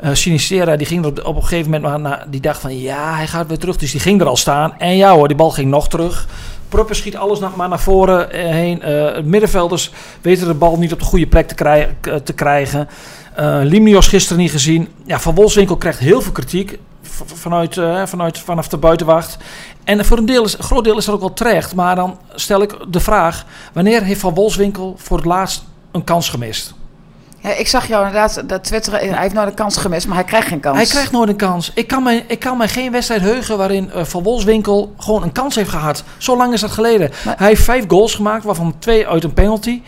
Eh 0.00 0.10
Sinistera, 0.12 0.76
die 0.76 0.86
ging 0.86 1.04
er 1.04 1.10
op, 1.10 1.24
op 1.24 1.36
een 1.36 1.42
gegeven 1.42 1.70
moment 1.70 1.82
maar 1.90 2.00
naar, 2.00 2.24
die 2.30 2.40
dacht 2.40 2.60
van 2.60 2.78
ja, 2.80 3.14
hij 3.14 3.26
gaat 3.26 3.46
weer 3.46 3.58
terug. 3.58 3.76
Dus 3.76 3.90
die 3.90 4.00
ging 4.00 4.20
er 4.20 4.26
al 4.26 4.36
staan. 4.36 4.74
En 4.78 4.96
ja 4.96 5.12
hoor, 5.14 5.28
die 5.28 5.36
bal 5.36 5.50
ging 5.50 5.70
nog 5.70 5.88
terug. 5.88 6.26
Pruppen 6.70 6.96
schiet 6.96 7.16
alles 7.16 7.38
maar 7.56 7.68
naar 7.68 7.80
voren 7.80 8.32
eh, 8.32 8.50
heen. 8.50 8.82
Eh, 8.82 9.22
middenvelders 9.22 9.90
weten 10.20 10.46
de 10.46 10.54
bal 10.54 10.78
niet 10.78 10.92
op 10.92 10.98
de 10.98 11.04
goede 11.04 11.26
plek 11.26 11.48
te, 11.48 12.22
te 12.24 12.32
krijgen. 12.32 12.88
Eh 13.34 13.60
Limnios 13.62 14.08
gisteren 14.08 14.42
niet 14.42 14.50
gezien. 14.50 14.88
Ja, 15.04 15.20
Van 15.20 15.34
Wolfswinkel 15.34 15.76
krijgt 15.76 15.98
heel 15.98 16.22
veel 16.22 16.32
kritiek 16.32 16.78
vanuit, 17.34 17.76
eh, 17.76 18.06
vanuit, 18.06 18.38
vanaf 18.38 18.68
de 18.68 18.76
buitenwacht. 18.76 19.36
En 19.84 20.04
voor 20.04 20.18
een, 20.18 20.26
deel 20.26 20.44
is, 20.44 20.58
een 20.58 20.64
groot 20.64 20.84
deel 20.84 20.96
is 20.98 21.04
dat 21.04 21.14
ook 21.14 21.20
wel 21.20 21.32
terecht. 21.32 21.74
Maar 21.74 21.96
dan 21.96 22.18
stel 22.34 22.62
ik 22.62 22.76
de 22.88 23.00
vraag: 23.00 23.44
wanneer 23.72 24.02
heeft 24.02 24.20
Van 24.20 24.34
Wolfswinkel 24.34 24.94
voor 24.98 25.16
het 25.16 25.26
laatst 25.26 25.64
een 25.92 26.04
kans 26.04 26.28
gemist? 26.28 26.74
Ja, 27.42 27.50
ik 27.54 27.68
zag 27.68 27.86
jou 27.88 28.06
inderdaad 28.06 28.48
dat 28.48 28.64
twitteren. 28.64 29.00
Hij 29.10 29.22
heeft 29.22 29.34
nou 29.34 29.48
de 29.48 29.54
kans 29.54 29.76
gemist, 29.76 30.06
maar 30.06 30.16
hij 30.16 30.24
krijgt 30.24 30.48
geen 30.48 30.60
kans. 30.60 30.76
Hij 30.76 30.86
krijgt 30.86 31.12
nooit 31.12 31.28
een 31.28 31.36
kans. 31.36 31.72
Ik 31.74 31.86
kan 31.86 32.02
mij, 32.02 32.24
ik 32.28 32.38
kan 32.38 32.68
geen 32.68 32.92
wedstrijd 32.92 33.20
heugen 33.20 33.58
waarin 33.58 33.90
eh, 33.92 34.04
Van 34.04 34.22
Wolfswinkel 34.22 34.94
gewoon 34.98 35.22
een 35.22 35.32
kans 35.32 35.54
heeft 35.54 35.70
gehad. 35.70 36.04
Zo 36.18 36.36
lang 36.36 36.52
is 36.52 36.60
dat 36.60 36.70
geleden. 36.70 37.10
Maar- 37.24 37.38
Hij 37.38 37.46
heeft 37.48 37.62
vijf 37.62 37.84
goals 37.88 38.14
gemaakt, 38.14 38.44
waarvan 38.44 38.74
twee 38.78 39.08
uit 39.08 39.24
een 39.24 39.32
penalty. 39.34 39.82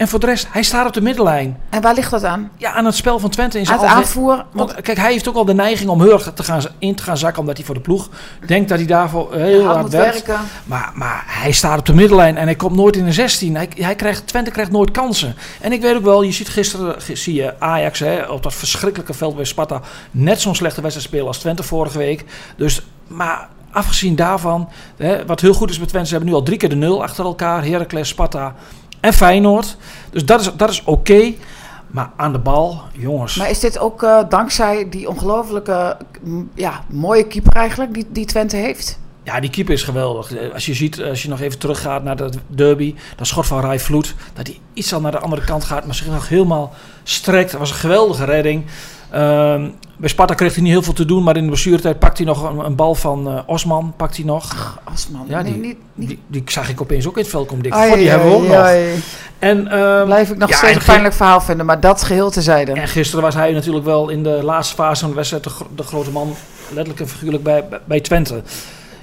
En 0.00 0.08
voor 0.08 0.20
de 0.20 0.26
rest, 0.26 0.46
hij 0.50 0.62
staat 0.62 0.86
op 0.86 0.92
de 0.92 1.00
middenlijn. 1.00 1.60
En 1.70 1.80
waar 1.82 1.94
ligt 1.94 2.10
dat 2.10 2.24
aan? 2.24 2.50
Ja, 2.56 2.72
aan 2.72 2.84
het 2.84 2.94
spel 2.94 3.18
van 3.18 3.30
Twente 3.30 3.58
in 3.58 3.66
zijn 3.66 3.78
Aan 3.78 3.84
het 3.84 3.94
algemeen- 3.94 4.28
aanvoer? 4.30 4.44
Want 4.52 4.80
kijk, 4.80 4.98
hij 4.98 5.12
heeft 5.12 5.28
ook 5.28 5.34
al 5.34 5.44
de 5.44 5.54
neiging 5.54 5.90
om 5.90 6.00
heel 6.02 6.12
erg 6.12 6.32
te 6.34 6.42
gaan, 6.42 6.62
in 6.78 6.94
te 6.94 7.02
gaan 7.02 7.16
zakken, 7.18 7.40
omdat 7.40 7.56
hij 7.56 7.66
voor 7.66 7.74
de 7.74 7.80
ploeg 7.80 8.08
denkt 8.46 8.68
dat 8.68 8.78
hij 8.78 8.86
daarvoor 8.86 9.34
heel 9.34 9.62
hard 9.62 9.64
hard 9.72 9.80
moet 9.82 9.90
werkt. 9.92 10.26
werken. 10.26 10.44
Maar, 10.64 10.90
maar 10.94 11.24
hij 11.26 11.52
staat 11.52 11.78
op 11.78 11.86
de 11.86 11.94
middenlijn 11.94 12.36
en 12.36 12.44
hij 12.44 12.54
komt 12.54 12.76
nooit 12.76 12.96
in 12.96 13.04
de 13.04 13.12
16. 13.12 13.54
Hij, 13.56 13.68
hij 13.76 13.94
krijgt, 13.94 14.26
Twente 14.26 14.50
krijgt 14.50 14.70
nooit 14.70 14.90
kansen. 14.90 15.34
En 15.60 15.72
ik 15.72 15.80
weet 15.82 15.96
ook 15.96 16.04
wel, 16.04 16.22
je 16.22 16.32
ziet 16.32 16.48
gisteren 16.48 16.94
zie 17.12 17.34
je 17.34 17.60
Ajax 17.60 17.98
hè, 17.98 18.22
op 18.22 18.42
dat 18.42 18.54
verschrikkelijke 18.54 19.14
veld 19.14 19.36
bij 19.36 19.44
Sparta 19.44 19.80
net 20.10 20.40
zo'n 20.40 20.54
slechte 20.54 20.80
wedstrijd 20.80 21.08
spelen 21.08 21.26
als 21.26 21.38
Twente 21.38 21.62
vorige 21.62 21.98
week. 21.98 22.24
Dus, 22.56 22.82
maar 23.06 23.48
afgezien 23.72 24.16
daarvan, 24.16 24.68
hè, 24.96 25.26
wat 25.26 25.40
heel 25.40 25.54
goed 25.54 25.70
is 25.70 25.78
met 25.78 25.88
Twente, 25.88 26.08
ze 26.08 26.14
hebben 26.14 26.32
nu 26.32 26.38
al 26.38 26.44
drie 26.44 26.58
keer 26.58 26.68
de 26.68 26.76
nul 26.76 27.02
achter 27.02 27.24
elkaar. 27.24 27.64
Heracles, 27.64 28.08
Sparta 28.08 28.54
en 29.00 29.12
Feyenoord. 29.12 29.76
Dus 30.10 30.24
dat 30.24 30.40
is, 30.40 30.50
dat 30.56 30.70
is 30.70 30.84
oké. 30.84 31.32
Maar 31.86 32.10
aan 32.16 32.32
de 32.32 32.38
bal, 32.38 32.82
jongens. 32.92 33.34
Maar 33.36 33.50
is 33.50 33.60
dit 33.60 33.78
ook 33.78 34.02
eh, 34.02 34.18
dankzij 34.28 34.88
die 34.88 35.08
ongelofelijke, 35.08 35.96
m, 36.22 36.40
ja, 36.54 36.84
mooie 36.88 37.26
keeper 37.26 37.52
eigenlijk, 37.52 37.94
die, 37.94 38.06
die 38.10 38.24
Twente 38.24 38.56
heeft? 38.56 38.98
Ja, 39.22 39.40
die 39.40 39.50
keeper 39.50 39.74
is 39.74 39.82
geweldig. 39.82 40.34
Eh, 40.34 40.52
Als 40.54 40.66
je 40.66 40.74
ziet, 40.74 41.02
als 41.02 41.22
je 41.22 41.28
nog 41.28 41.40
even 41.40 41.58
teruggaat 41.58 42.02
naar 42.04 42.16
de 42.16 42.30
derby, 42.46 42.94
dat 43.16 43.26
schot 43.26 43.46
van 43.46 43.60
Rai 43.60 43.78
Vloed, 43.78 44.14
dat 44.34 44.46
hij 44.46 44.58
iets 44.72 44.94
al 44.94 45.00
naar 45.00 45.10
de 45.12 45.18
andere 45.18 45.44
kant 45.44 45.64
gaat, 45.64 45.86
maar 45.86 45.94
zich 45.94 46.06
nog 46.06 46.28
helemaal 46.28 46.72
strekt. 47.02 47.50
Dat 47.50 47.60
was 47.60 47.70
een 47.70 47.76
geweldige 47.76 48.24
redding. 48.24 48.64
Ehm, 49.10 49.68
bij 49.96 50.08
Sparta 50.08 50.34
kreeg 50.34 50.54
hij 50.54 50.62
niet 50.62 50.72
heel 50.72 50.82
veel 50.82 50.92
te 50.92 51.04
doen, 51.04 51.22
maar 51.22 51.36
in 51.36 51.42
de 51.42 51.48
blessuretijd 51.48 51.98
pakt 51.98 52.16
hij 52.16 52.26
nog 52.26 52.50
een, 52.50 52.58
een 52.58 52.74
bal 52.74 52.94
van 52.94 53.28
eh, 53.28 53.38
Osman, 53.46 53.92
pakt 53.96 54.16
hij 54.16 54.24
nog. 54.24 54.78
Asman. 54.84 55.24
Ja, 55.28 55.42
nee, 55.42 55.52
die- 55.52 55.60
niet, 55.62 55.76
niet. 55.94 56.08
Die, 56.08 56.18
die 56.26 56.42
zag 56.46 56.68
ik 56.68 56.80
opeens 56.80 57.06
ook 57.06 57.14
in 57.16 57.20
het 57.22 57.30
veld 57.30 57.46
komen. 57.46 57.62
Dik. 57.62 57.72
Die 57.72 58.08
hebben 58.08 58.28
we 58.28 58.34
ook 58.34 58.46
nog. 58.46 58.66
En, 59.38 59.68
ehm, 59.68 60.04
Blijf 60.04 60.30
ik 60.30 60.38
nog 60.38 60.48
ja, 60.48 60.56
steeds 60.56 60.72
en 60.72 60.78
een 60.78 60.84
pijnlijk 60.86 61.14
verhaal 61.14 61.40
vinden, 61.40 61.66
maar 61.66 61.80
dat 61.80 62.02
geheel 62.02 62.30
tezijde. 62.30 62.72
En 62.72 62.88
gisteren 62.88 63.24
was 63.24 63.34
hij 63.34 63.52
natuurlijk 63.52 63.84
wel 63.84 64.08
in 64.08 64.22
de 64.22 64.40
laatste 64.42 64.74
fase 64.74 65.00
van 65.00 65.08
de 65.10 65.16
wedstrijd 65.16 65.44
de, 65.44 65.50
gro- 65.50 65.68
de 65.74 65.82
grote 65.82 66.10
man, 66.10 66.34
letterlijk 66.68 67.00
en 67.00 67.08
figuurlijk 67.08 67.42
bij, 67.42 67.64
bij, 67.84 68.00
Twente. 68.00 68.42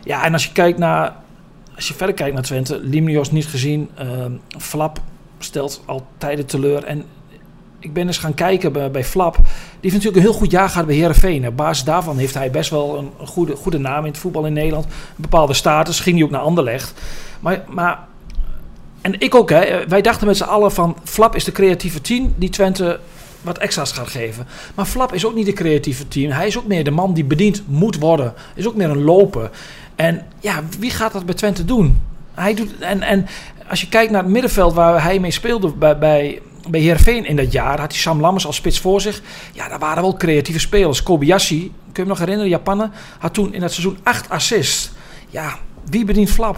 Ja, 0.03 0.23
en 0.23 0.33
als 0.33 0.45
je 0.45 0.51
kijkt 0.51 0.77
naar, 0.77 1.13
als 1.75 1.87
je 1.87 1.93
verder 1.93 2.15
kijkt 2.15 2.33
naar 2.33 2.43
Twente, 2.43 2.79
Limnios 2.81 3.31
niet 3.31 3.47
gezien, 3.47 3.89
ehm, 3.95 4.31
Flap 4.57 4.99
stelt 5.39 5.81
al 5.85 6.05
tijden 6.17 6.45
teleur. 6.45 6.83
En 6.83 7.03
ik 7.79 7.93
ben 7.93 8.07
eens 8.07 8.17
gaan 8.17 8.33
kijken 8.33 8.91
bij, 8.91 9.03
Flap. 9.03 9.35
Die 9.35 9.43
heeft 9.81 9.93
natuurlijk 9.93 10.15
een 10.15 10.31
heel 10.31 10.39
goed 10.39 10.51
jaar 10.51 10.69
gehad 10.69 10.85
bij 10.85 10.95
Herenveen. 10.95 11.47
Op 11.47 11.57
basis 11.57 11.83
daarvan 11.83 12.17
heeft 12.17 12.33
hij 12.33 12.51
best 12.51 12.69
wel 12.69 12.97
een, 12.97 13.11
een 13.19 13.27
goede, 13.27 13.55
goede 13.55 13.77
naam 13.77 14.05
in 14.05 14.11
het 14.11 14.19
voetbal 14.19 14.45
in 14.45 14.53
Nederland. 14.53 14.85
Een 14.85 14.91
bepaalde 15.15 15.53
status. 15.53 15.99
Ging 15.99 16.15
hij 16.15 16.25
ook 16.25 16.31
naar 16.31 16.41
Anderlecht. 16.41 16.93
Maar, 17.39 17.63
maar 17.67 18.07
en 19.01 19.19
ik 19.19 19.35
ook, 19.35 19.49
hè. 19.49 19.87
Wij 19.87 20.01
dachten 20.01 20.27
met 20.27 20.37
z'n 20.37 20.43
allen 20.43 20.71
van... 20.71 20.97
Flap 21.03 21.35
is 21.35 21.43
de 21.43 21.51
creatieve 21.51 22.01
team 22.01 22.33
die 22.37 22.49
Twente 22.49 22.99
wat 23.41 23.57
extra's 23.57 23.91
gaat 23.91 24.07
geven. 24.07 24.47
Maar 24.75 24.85
Flap 24.85 25.13
is 25.13 25.25
ook 25.25 25.33
niet 25.33 25.45
de 25.45 25.53
creatieve 25.53 26.07
team. 26.07 26.31
Hij 26.31 26.47
is 26.47 26.57
ook 26.57 26.67
meer 26.67 26.83
de 26.83 26.91
man 26.91 27.13
die 27.13 27.25
bediend 27.25 27.63
moet 27.67 27.99
worden. 27.99 28.33
Is 28.55 28.67
ook 28.67 28.75
meer 28.75 28.89
een 28.89 29.03
loper. 29.03 29.49
En 29.95 30.25
ja, 30.39 30.63
wie 30.79 30.91
gaat 30.91 31.13
dat 31.13 31.25
bij 31.25 31.35
Twente 31.35 31.65
doen? 31.65 32.01
Hij 32.33 32.53
doet, 32.53 32.79
en, 32.79 33.01
en 33.01 33.27
als 33.69 33.81
je 33.81 33.89
kijkt 33.89 34.11
naar 34.11 34.23
het 34.23 34.31
middenveld 34.31 34.73
waar 34.73 35.03
hij 35.03 35.19
mee 35.19 35.31
speelde 35.31 35.71
bij, 35.71 35.97
bij, 35.97 36.41
bij 36.69 36.79
Heerenveen 36.79 37.25
in 37.25 37.35
dat 37.35 37.51
jaar... 37.51 37.79
had 37.79 37.91
hij 37.91 38.01
Sam 38.01 38.19
Lammers 38.21 38.45
als 38.45 38.55
spits 38.55 38.79
voor 38.79 39.01
zich. 39.01 39.21
Ja, 39.53 39.67
daar 39.67 39.79
waren 39.79 40.03
wel 40.03 40.13
creatieve 40.17 40.59
spelers. 40.59 41.03
Kobayashi, 41.03 41.59
kun 41.59 41.71
je 41.93 41.99
hem 41.99 42.07
nog 42.07 42.19
herinneren, 42.19 42.49
Japaner... 42.49 42.89
had 43.19 43.33
toen 43.33 43.53
in 43.53 43.59
dat 43.59 43.71
seizoen 43.71 43.97
acht 44.03 44.29
assists. 44.29 44.91
Ja, 45.29 45.53
wie 45.89 46.05
bedient 46.05 46.29
Flap? 46.29 46.57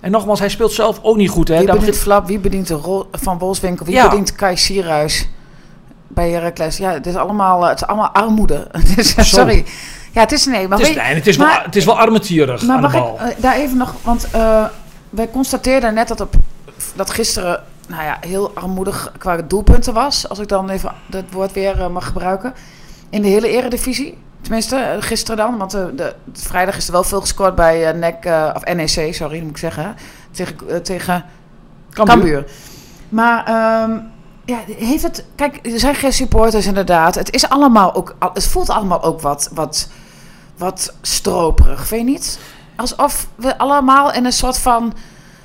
En 0.00 0.10
nogmaals, 0.10 0.38
hij 0.38 0.48
speelt 0.48 0.72
zelf 0.72 0.98
ook 1.02 1.16
niet 1.16 1.30
goed. 1.30 1.48
Hè? 1.48 1.58
Wie 1.58 1.72
bedient 1.72 1.96
Flap, 1.96 2.26
wie 2.26 2.38
bedient 2.38 2.66
de 2.66 2.74
rol 2.74 3.06
van 3.12 3.38
Wolfswinkel, 3.38 3.86
wie 3.86 3.94
Ja. 3.94 4.08
bedient 4.08 4.34
Kai 4.34 4.56
Sierhuis 4.56 5.28
bij 6.08 6.30
Heracles? 6.30 6.76
Ja, 6.76 6.92
het 6.92 7.06
is 7.06 7.14
allemaal, 7.14 7.62
het 7.62 7.80
is 7.80 7.86
allemaal 7.86 8.08
armoede. 8.10 8.66
Is-. 8.96 9.14
Sorry. 9.30 9.64
Ja, 10.12 10.20
het 10.20 10.32
is 10.32 10.46
nee, 10.46 10.68
maar 10.68 10.78
Het 10.78 10.88
is, 10.88 10.94
nee, 10.94 11.14
het 11.14 11.26
is, 11.26 11.36
wel, 11.36 11.48
het 11.62 11.76
is 11.76 11.84
wel 11.84 11.98
armetierig 11.98 12.62
Maar 12.62 12.76
aan 12.76 12.82
de 12.82 12.88
bal. 12.88 13.18
ik 13.30 13.42
daar 13.42 13.56
even 13.56 13.76
nog, 13.76 13.94
want 14.02 14.28
eh, 14.30 14.64
wij 15.10 15.30
constateerden 15.30 15.94
net 15.94 16.08
dat, 16.08 16.20
op, 16.20 16.34
dat 16.94 17.10
gisteren 17.10 17.62
nou 17.88 18.02
ja, 18.02 18.18
heel 18.20 18.50
armoedig 18.54 19.12
qua 19.18 19.36
doelpunten 19.36 19.94
was. 19.94 20.28
Als 20.28 20.38
ik 20.38 20.48
dan 20.48 20.70
even 20.70 20.92
dat 21.06 21.24
woord 21.30 21.52
weer 21.52 21.80
eh, 21.80 21.88
mag 21.88 22.06
gebruiken. 22.06 22.54
In 23.10 23.22
de 23.22 23.28
hele 23.28 23.48
eredivisie. 23.48 24.18
Tenminste, 24.42 24.76
eh, 24.76 25.02
gisteren 25.02 25.36
dan. 25.36 25.58
Want 25.58 25.70
de, 25.70 25.92
de, 25.94 26.14
vrijdag 26.32 26.76
is 26.76 26.86
er 26.86 26.92
wel 26.92 27.04
veel 27.04 27.20
gescoord 27.20 27.54
bij 27.54 27.88
eh, 27.88 27.98
NEC, 27.98 28.24
eh, 28.24 28.50
of 28.54 28.64
NEC, 28.74 29.14
sorry, 29.14 29.40
moet 29.40 29.50
ik 29.50 29.56
zeggen. 29.56 29.96
Tegen, 30.30 30.56
eh, 30.68 30.76
tegen 30.76 31.24
Cambuur. 31.90 32.14
Cambuur. 32.14 32.44
Maar 33.08 33.44
ehm, 33.44 33.98
ja, 34.44 34.58
heeft 34.76 35.02
het. 35.02 35.24
Kijk, 35.34 35.66
er 35.66 35.78
zijn 35.78 35.94
geen 35.94 36.12
supporters 36.12 36.66
inderdaad. 36.66 37.14
Het 37.14 37.34
is 37.34 37.48
allemaal 37.48 37.94
ook. 37.94 38.16
Het 38.32 38.46
voelt 38.46 38.70
allemaal 38.70 39.02
ook 39.02 39.20
wat, 39.20 39.50
wat, 39.52 39.90
wat 40.56 40.94
stroperig, 41.00 41.86
vind 41.86 42.06
je 42.06 42.12
niet? 42.12 42.38
Alsof 42.76 43.28
we 43.34 43.58
allemaal 43.58 44.12
in 44.12 44.24
een 44.24 44.32
soort 44.32 44.58
van. 44.58 44.94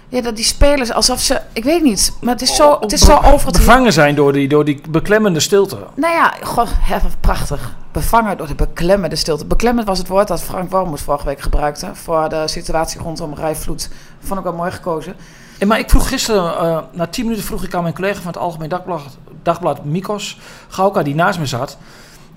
Ja, 0.10 0.22
dat 0.22 0.36
die 0.36 0.46
spelers, 0.46 0.92
alsof 0.92 1.20
ze. 1.20 1.42
Ik 1.54 1.64
weet 1.64 1.84
niet, 1.84 2.14
maar 2.22 2.34
het 2.34 2.42
is 2.42 2.56
zo, 2.56 2.78
het 2.80 2.92
is 2.92 3.06
zo 3.06 3.18
over 3.24 3.48
het. 3.48 3.58
Bevangen 3.58 3.94
zijn 3.94 4.16
door 4.16 4.34
die, 4.34 4.48
door 4.48 4.66
die 4.66 4.82
beklemmende 4.90 5.40
stilte. 5.40 5.78
Nou 5.96 6.14
ja, 6.14 6.34
wat 6.56 7.20
prachtig. 7.20 7.76
Bevangen 7.92 8.38
door 8.38 8.48
de 8.48 8.56
beklemmende 8.56 9.16
stilte. 9.16 9.46
Beklemmend 9.46 9.88
was 9.88 9.98
het 9.98 10.08
woord 10.08 10.28
dat 10.28 10.42
Frank 10.42 10.72
Wormoes 10.72 11.02
vorige 11.02 11.26
week 11.26 11.40
gebruikte. 11.42 11.90
Voor 11.94 12.30
de 12.30 12.48
situatie 12.48 13.02
rondom 13.02 13.34
Rijvloed. 13.34 13.90
Vond 14.20 14.40
ik 14.40 14.46
wel 14.46 14.54
mooi 14.54 14.72
gekozen. 14.72 15.16
En, 15.58 15.68
maar 15.68 15.80
ik 15.80 15.90
vroeg 15.90 16.08
gisteren, 16.08 16.58
eh, 16.58 16.80
na 16.92 17.08
tien 17.08 17.24
minuten 17.24 17.46
vroeg 17.46 17.64
ik 17.64 17.74
aan 17.74 17.82
mijn 17.82 17.94
collega 17.94 18.18
van 18.22 18.28
het 18.32 18.38
Algemeen 18.38 18.70
Dagblad, 18.70 19.18
dagblad 19.44 19.86
Mikos 19.86 20.40
Gauka, 20.68 21.04
die 21.04 21.16
naast 21.16 21.40
me 21.40 21.46
zat. 21.46 21.78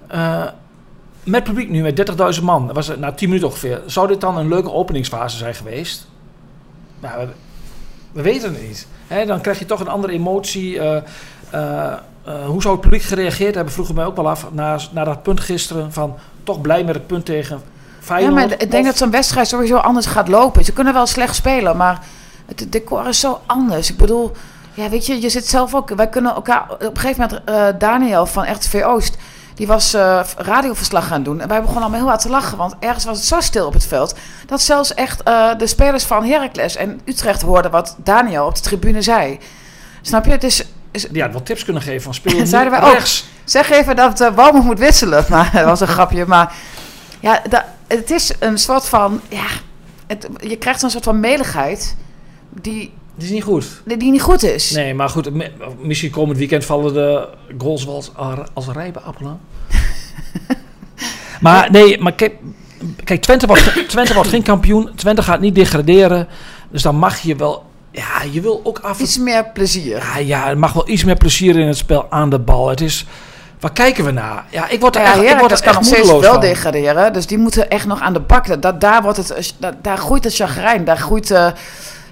eh, 0.06 0.44
met 1.24 1.44
publiek 1.44 1.70
nu, 1.70 1.82
met 1.82 1.96
30.000 1.96 2.42
man, 2.44 2.72
was 2.72 2.86
het 2.86 2.98
na 3.00 3.12
10 3.12 3.28
minuten 3.28 3.48
ongeveer. 3.48 3.82
Zou 3.86 4.08
dit 4.08 4.20
dan 4.20 4.36
een 4.36 4.48
leuke 4.48 4.72
openingsfase 4.72 5.36
zijn 5.36 5.54
geweest? 5.54 6.06
Nou, 7.00 7.28
we, 8.12 8.22
we 8.22 8.22
weten 8.22 8.54
het 8.54 8.62
niet. 8.62 8.86
Dan 9.26 9.40
krijg 9.40 9.58
je 9.58 9.66
toch 9.66 9.80
een 9.80 9.88
andere 9.88 10.12
emotie. 10.12 10.78
eh, 10.80 10.96
eh, 11.50 11.92
eh, 12.24 12.44
hoe 12.46 12.62
zou 12.62 12.74
het 12.74 12.82
publiek 12.82 13.02
gereageerd 13.02 13.54
hebben, 13.54 13.72
vroegen 13.74 13.94
mij 13.94 14.04
ook 14.04 14.16
wel 14.16 14.28
af. 14.28 14.46
Na, 14.52 14.78
na 14.92 15.04
dat 15.04 15.22
punt 15.22 15.40
gisteren, 15.40 15.92
van 15.92 16.16
toch 16.44 16.60
blij 16.60 16.84
met 16.84 16.94
het 16.94 17.06
punt 17.06 17.24
tegen 17.24 17.56
Ja, 17.56 17.62
Feyenoord. 18.00 18.34
maar 18.34 18.52
ik 18.52 18.70
denk 18.70 18.82
Of- 18.84 18.90
dat 18.90 18.96
zo'n 18.96 19.10
wedstrijd 19.10 19.48
sowieso 19.48 19.76
anders 19.76 20.06
gaat 20.06 20.28
lopen. 20.28 20.64
Ze 20.64 20.72
kunnen 20.72 20.92
wel 20.92 21.06
slecht 21.06 21.34
spelen, 21.34 21.76
maar 21.76 22.04
het 22.46 22.66
decor 22.72 23.08
is 23.08 23.20
zo 23.20 23.40
anders. 23.46 23.90
Ik 23.90 23.96
bedoel, 23.96 24.32
ja, 24.74 24.88
weet 24.88 25.06
je, 25.06 25.20
je 25.20 25.28
zit 25.28 25.46
zelf 25.46 25.74
ook. 25.74 25.88
Wij 25.90 26.08
kunnen 26.08 26.34
elkaar. 26.34 26.66
Op 26.72 26.80
een 26.80 26.98
gegeven 26.98 27.30
moment, 27.46 27.80
Daniel 27.80 28.26
van 28.26 28.50
RTV 28.52 28.82
Oost. 28.86 29.16
Die 29.60 29.68
was 29.68 29.94
eh, 29.94 30.20
radioverslag 30.36 31.06
gaan 31.06 31.22
doen. 31.22 31.40
En 31.40 31.48
wij 31.48 31.58
begonnen 31.60 31.82
allemaal 31.82 32.00
heel 32.00 32.08
hard 32.08 32.20
te 32.20 32.28
lachen. 32.28 32.56
Want 32.58 32.74
ergens 32.78 33.04
was 33.04 33.16
het 33.16 33.26
zo 33.26 33.40
stil 33.40 33.66
op 33.66 33.72
het 33.72 33.86
veld. 33.86 34.14
Dat 34.46 34.60
zelfs 34.60 34.94
echt 34.94 35.22
eh, 35.22 35.48
de 35.58 35.66
spelers 35.66 36.04
van 36.04 36.24
Heracles 36.24 36.76
en 36.76 37.00
Utrecht 37.04 37.42
hoorden 37.42 37.70
wat 37.70 37.96
Daniel 38.04 38.46
op 38.46 38.54
de 38.54 38.60
tribune 38.60 39.02
zei. 39.02 39.38
Snap 40.02 40.24
je? 40.24 40.30
Het 40.30 40.44
is, 40.44 40.64
is, 40.90 41.02
Die 41.10 41.22
had 41.22 41.32
wel 41.32 41.42
tips 41.42 41.64
kunnen 41.64 41.82
geven 41.82 42.02
van 42.02 42.14
speel 42.14 42.46
Zeiden 42.46 42.70
wij 42.72 42.82
ook. 42.82 42.92
rechts. 42.92 43.24
Zeg 43.44 43.70
even 43.70 43.96
dat 43.96 44.20
uh, 44.20 44.34
Walmer 44.34 44.62
moet 44.62 44.78
wisselen. 44.78 45.24
Maar 45.30 45.50
dat 45.52 45.64
was 45.64 45.80
een 45.80 45.86
grapje. 45.88 46.26
Maar 46.26 46.54
ja, 47.20 47.42
da- 47.48 47.74
het 47.86 48.10
is 48.10 48.32
een 48.38 48.58
soort 48.58 48.86
van. 48.88 49.20
Ja, 49.28 49.46
het, 50.06 50.28
je 50.40 50.56
krijgt 50.56 50.82
een 50.82 50.90
soort 50.90 51.04
van 51.04 51.20
meligheid. 51.20 51.96
Die, 52.60 52.92
Het 53.14 53.24
is 53.24 53.30
niet 53.30 53.42
goed. 53.44 53.66
die 53.84 54.10
niet 54.10 54.22
goed 54.22 54.42
is. 54.42 54.70
Nee, 54.70 54.94
maar 54.94 55.08
goed, 55.08 55.34
mi- 55.34 55.52
misschien 55.78 56.10
komend 56.10 56.38
weekend 56.38 56.64
vallen 56.64 56.92
de 56.92 57.28
goals 57.58 57.84
wel 57.84 57.94
als, 57.94 58.10
als 58.54 58.66
rijpe 58.68 59.00
appelen. 59.00 59.40
Maar 61.40 61.70
nee, 61.70 62.00
maar 62.00 62.12
kijk, 62.12 62.34
kijk 63.04 63.20
Twente, 63.22 63.46
wordt, 63.46 63.88
Twente 63.88 64.14
wordt 64.14 64.28
geen 64.28 64.42
kampioen. 64.42 64.90
Twente 64.96 65.22
gaat 65.22 65.40
niet 65.40 65.54
degraderen. 65.54 66.28
Dus 66.70 66.82
dan 66.82 66.96
mag 66.96 67.18
je 67.18 67.36
wel... 67.36 67.64
Ja, 67.92 68.22
je 68.30 68.40
wil 68.40 68.60
ook 68.64 68.78
af 68.78 68.98
Iets 69.00 69.18
meer 69.18 69.46
plezier. 69.52 69.96
Ja, 69.96 70.18
ja, 70.18 70.48
er 70.48 70.58
mag 70.58 70.72
wel 70.72 70.88
iets 70.88 71.04
meer 71.04 71.16
plezier 71.16 71.58
in 71.58 71.66
het 71.66 71.76
spel 71.76 72.06
aan 72.10 72.30
de 72.30 72.38
bal. 72.38 72.68
Het 72.68 72.80
is... 72.80 73.06
Waar 73.60 73.72
kijken 73.72 74.04
we 74.04 74.10
naar? 74.10 74.44
Ja, 74.50 74.68
ik 74.68 74.80
word 74.80 74.96
er 74.96 75.02
Ja, 75.02 75.12
echt, 75.14 75.32
ik 75.32 75.38
word 75.38 75.50
er 75.50 75.56
kan 75.58 75.66
echt 75.66 75.74
nog 75.76 75.84
steeds 75.84 76.08
wel 76.10 76.22
van. 76.22 76.40
degraderen. 76.40 77.12
Dus 77.12 77.26
die 77.26 77.38
moeten 77.38 77.70
echt 77.70 77.86
nog 77.86 78.00
aan 78.00 78.12
de 78.12 78.20
bak. 78.20 78.46
Dat, 78.46 78.62
dat- 78.62 78.80
daar, 78.80 79.02
wordt 79.02 79.16
het, 79.16 79.54
dat, 79.58 79.74
daar 79.82 79.96
groeit 79.98 80.24
het 80.24 80.34
chagrijn. 80.34 80.84
Daar 80.84 80.96
groeit... 80.98 81.30
eh, 81.30 81.46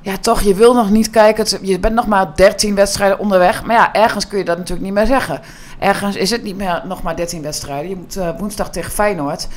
ja, 0.02 0.16
toch, 0.16 0.40
je 0.40 0.54
wil 0.54 0.74
nog 0.74 0.90
niet 0.90 1.10
kijken. 1.10 1.66
Je 1.66 1.78
bent 1.78 1.94
nog 1.94 2.06
maar 2.06 2.36
13 2.36 2.74
wedstrijden 2.74 3.18
onderweg. 3.18 3.64
Maar 3.64 3.76
ja, 3.76 3.92
ergens 3.92 4.28
kun 4.28 4.38
je 4.38 4.44
dat 4.44 4.56
natuurlijk 4.56 4.86
niet 4.86 4.94
meer 4.94 5.06
zeggen. 5.06 5.40
Ergens 5.78 6.16
is 6.16 6.30
het 6.30 6.42
niet 6.42 6.56
meer 6.56 6.82
nog 6.86 7.02
maar 7.02 7.16
13 7.16 7.42
wedstrijden. 7.42 7.88
Je 7.88 7.96
moet 7.96 8.16
eh, 8.16 8.28
woensdag 8.38 8.70
tegen 8.70 8.92
Feyenoord. 8.92 9.48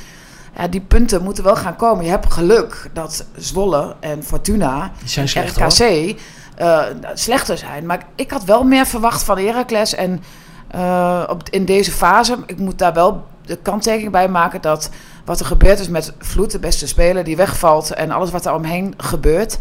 Ja, 0.56 0.68
die 0.68 0.80
punten 0.80 1.22
moeten 1.22 1.44
wel 1.44 1.56
gaan 1.56 1.76
komen. 1.76 2.04
Je 2.04 2.10
hebt 2.10 2.32
geluk 2.32 2.90
dat 2.92 3.24
Zwolle 3.36 3.96
en 4.00 4.24
Fortuna, 4.24 4.92
zijn 5.04 5.28
slecht. 5.28 5.56
RKC, 5.56 6.14
eh, 6.54 6.82
slechter 7.14 7.58
zijn. 7.58 7.86
Maar 7.86 8.06
ik 8.14 8.30
had 8.30 8.44
wel 8.44 8.64
meer 8.64 8.86
verwacht 8.86 9.22
van 9.22 9.38
Heracles. 9.38 9.94
En 9.94 10.22
eh, 10.70 11.24
op, 11.28 11.48
in 11.48 11.64
deze 11.64 11.92
fase, 11.92 12.36
ik 12.46 12.58
moet 12.58 12.78
daar 12.78 12.92
wel 12.92 13.24
de 13.46 13.56
kanttekening 13.56 14.12
bij 14.12 14.28
maken 14.28 14.60
dat 14.60 14.90
wat 15.24 15.40
er 15.40 15.46
gebeurd 15.46 15.78
is 15.78 15.88
met 15.88 16.12
Vloed, 16.18 16.50
de 16.50 16.58
beste 16.58 16.86
speler, 16.86 17.24
die 17.24 17.36
wegvalt 17.36 17.90
en 17.90 18.10
alles 18.10 18.30
wat 18.30 18.46
er 18.46 18.54
omheen 18.54 18.94
gebeurt. 18.96 19.58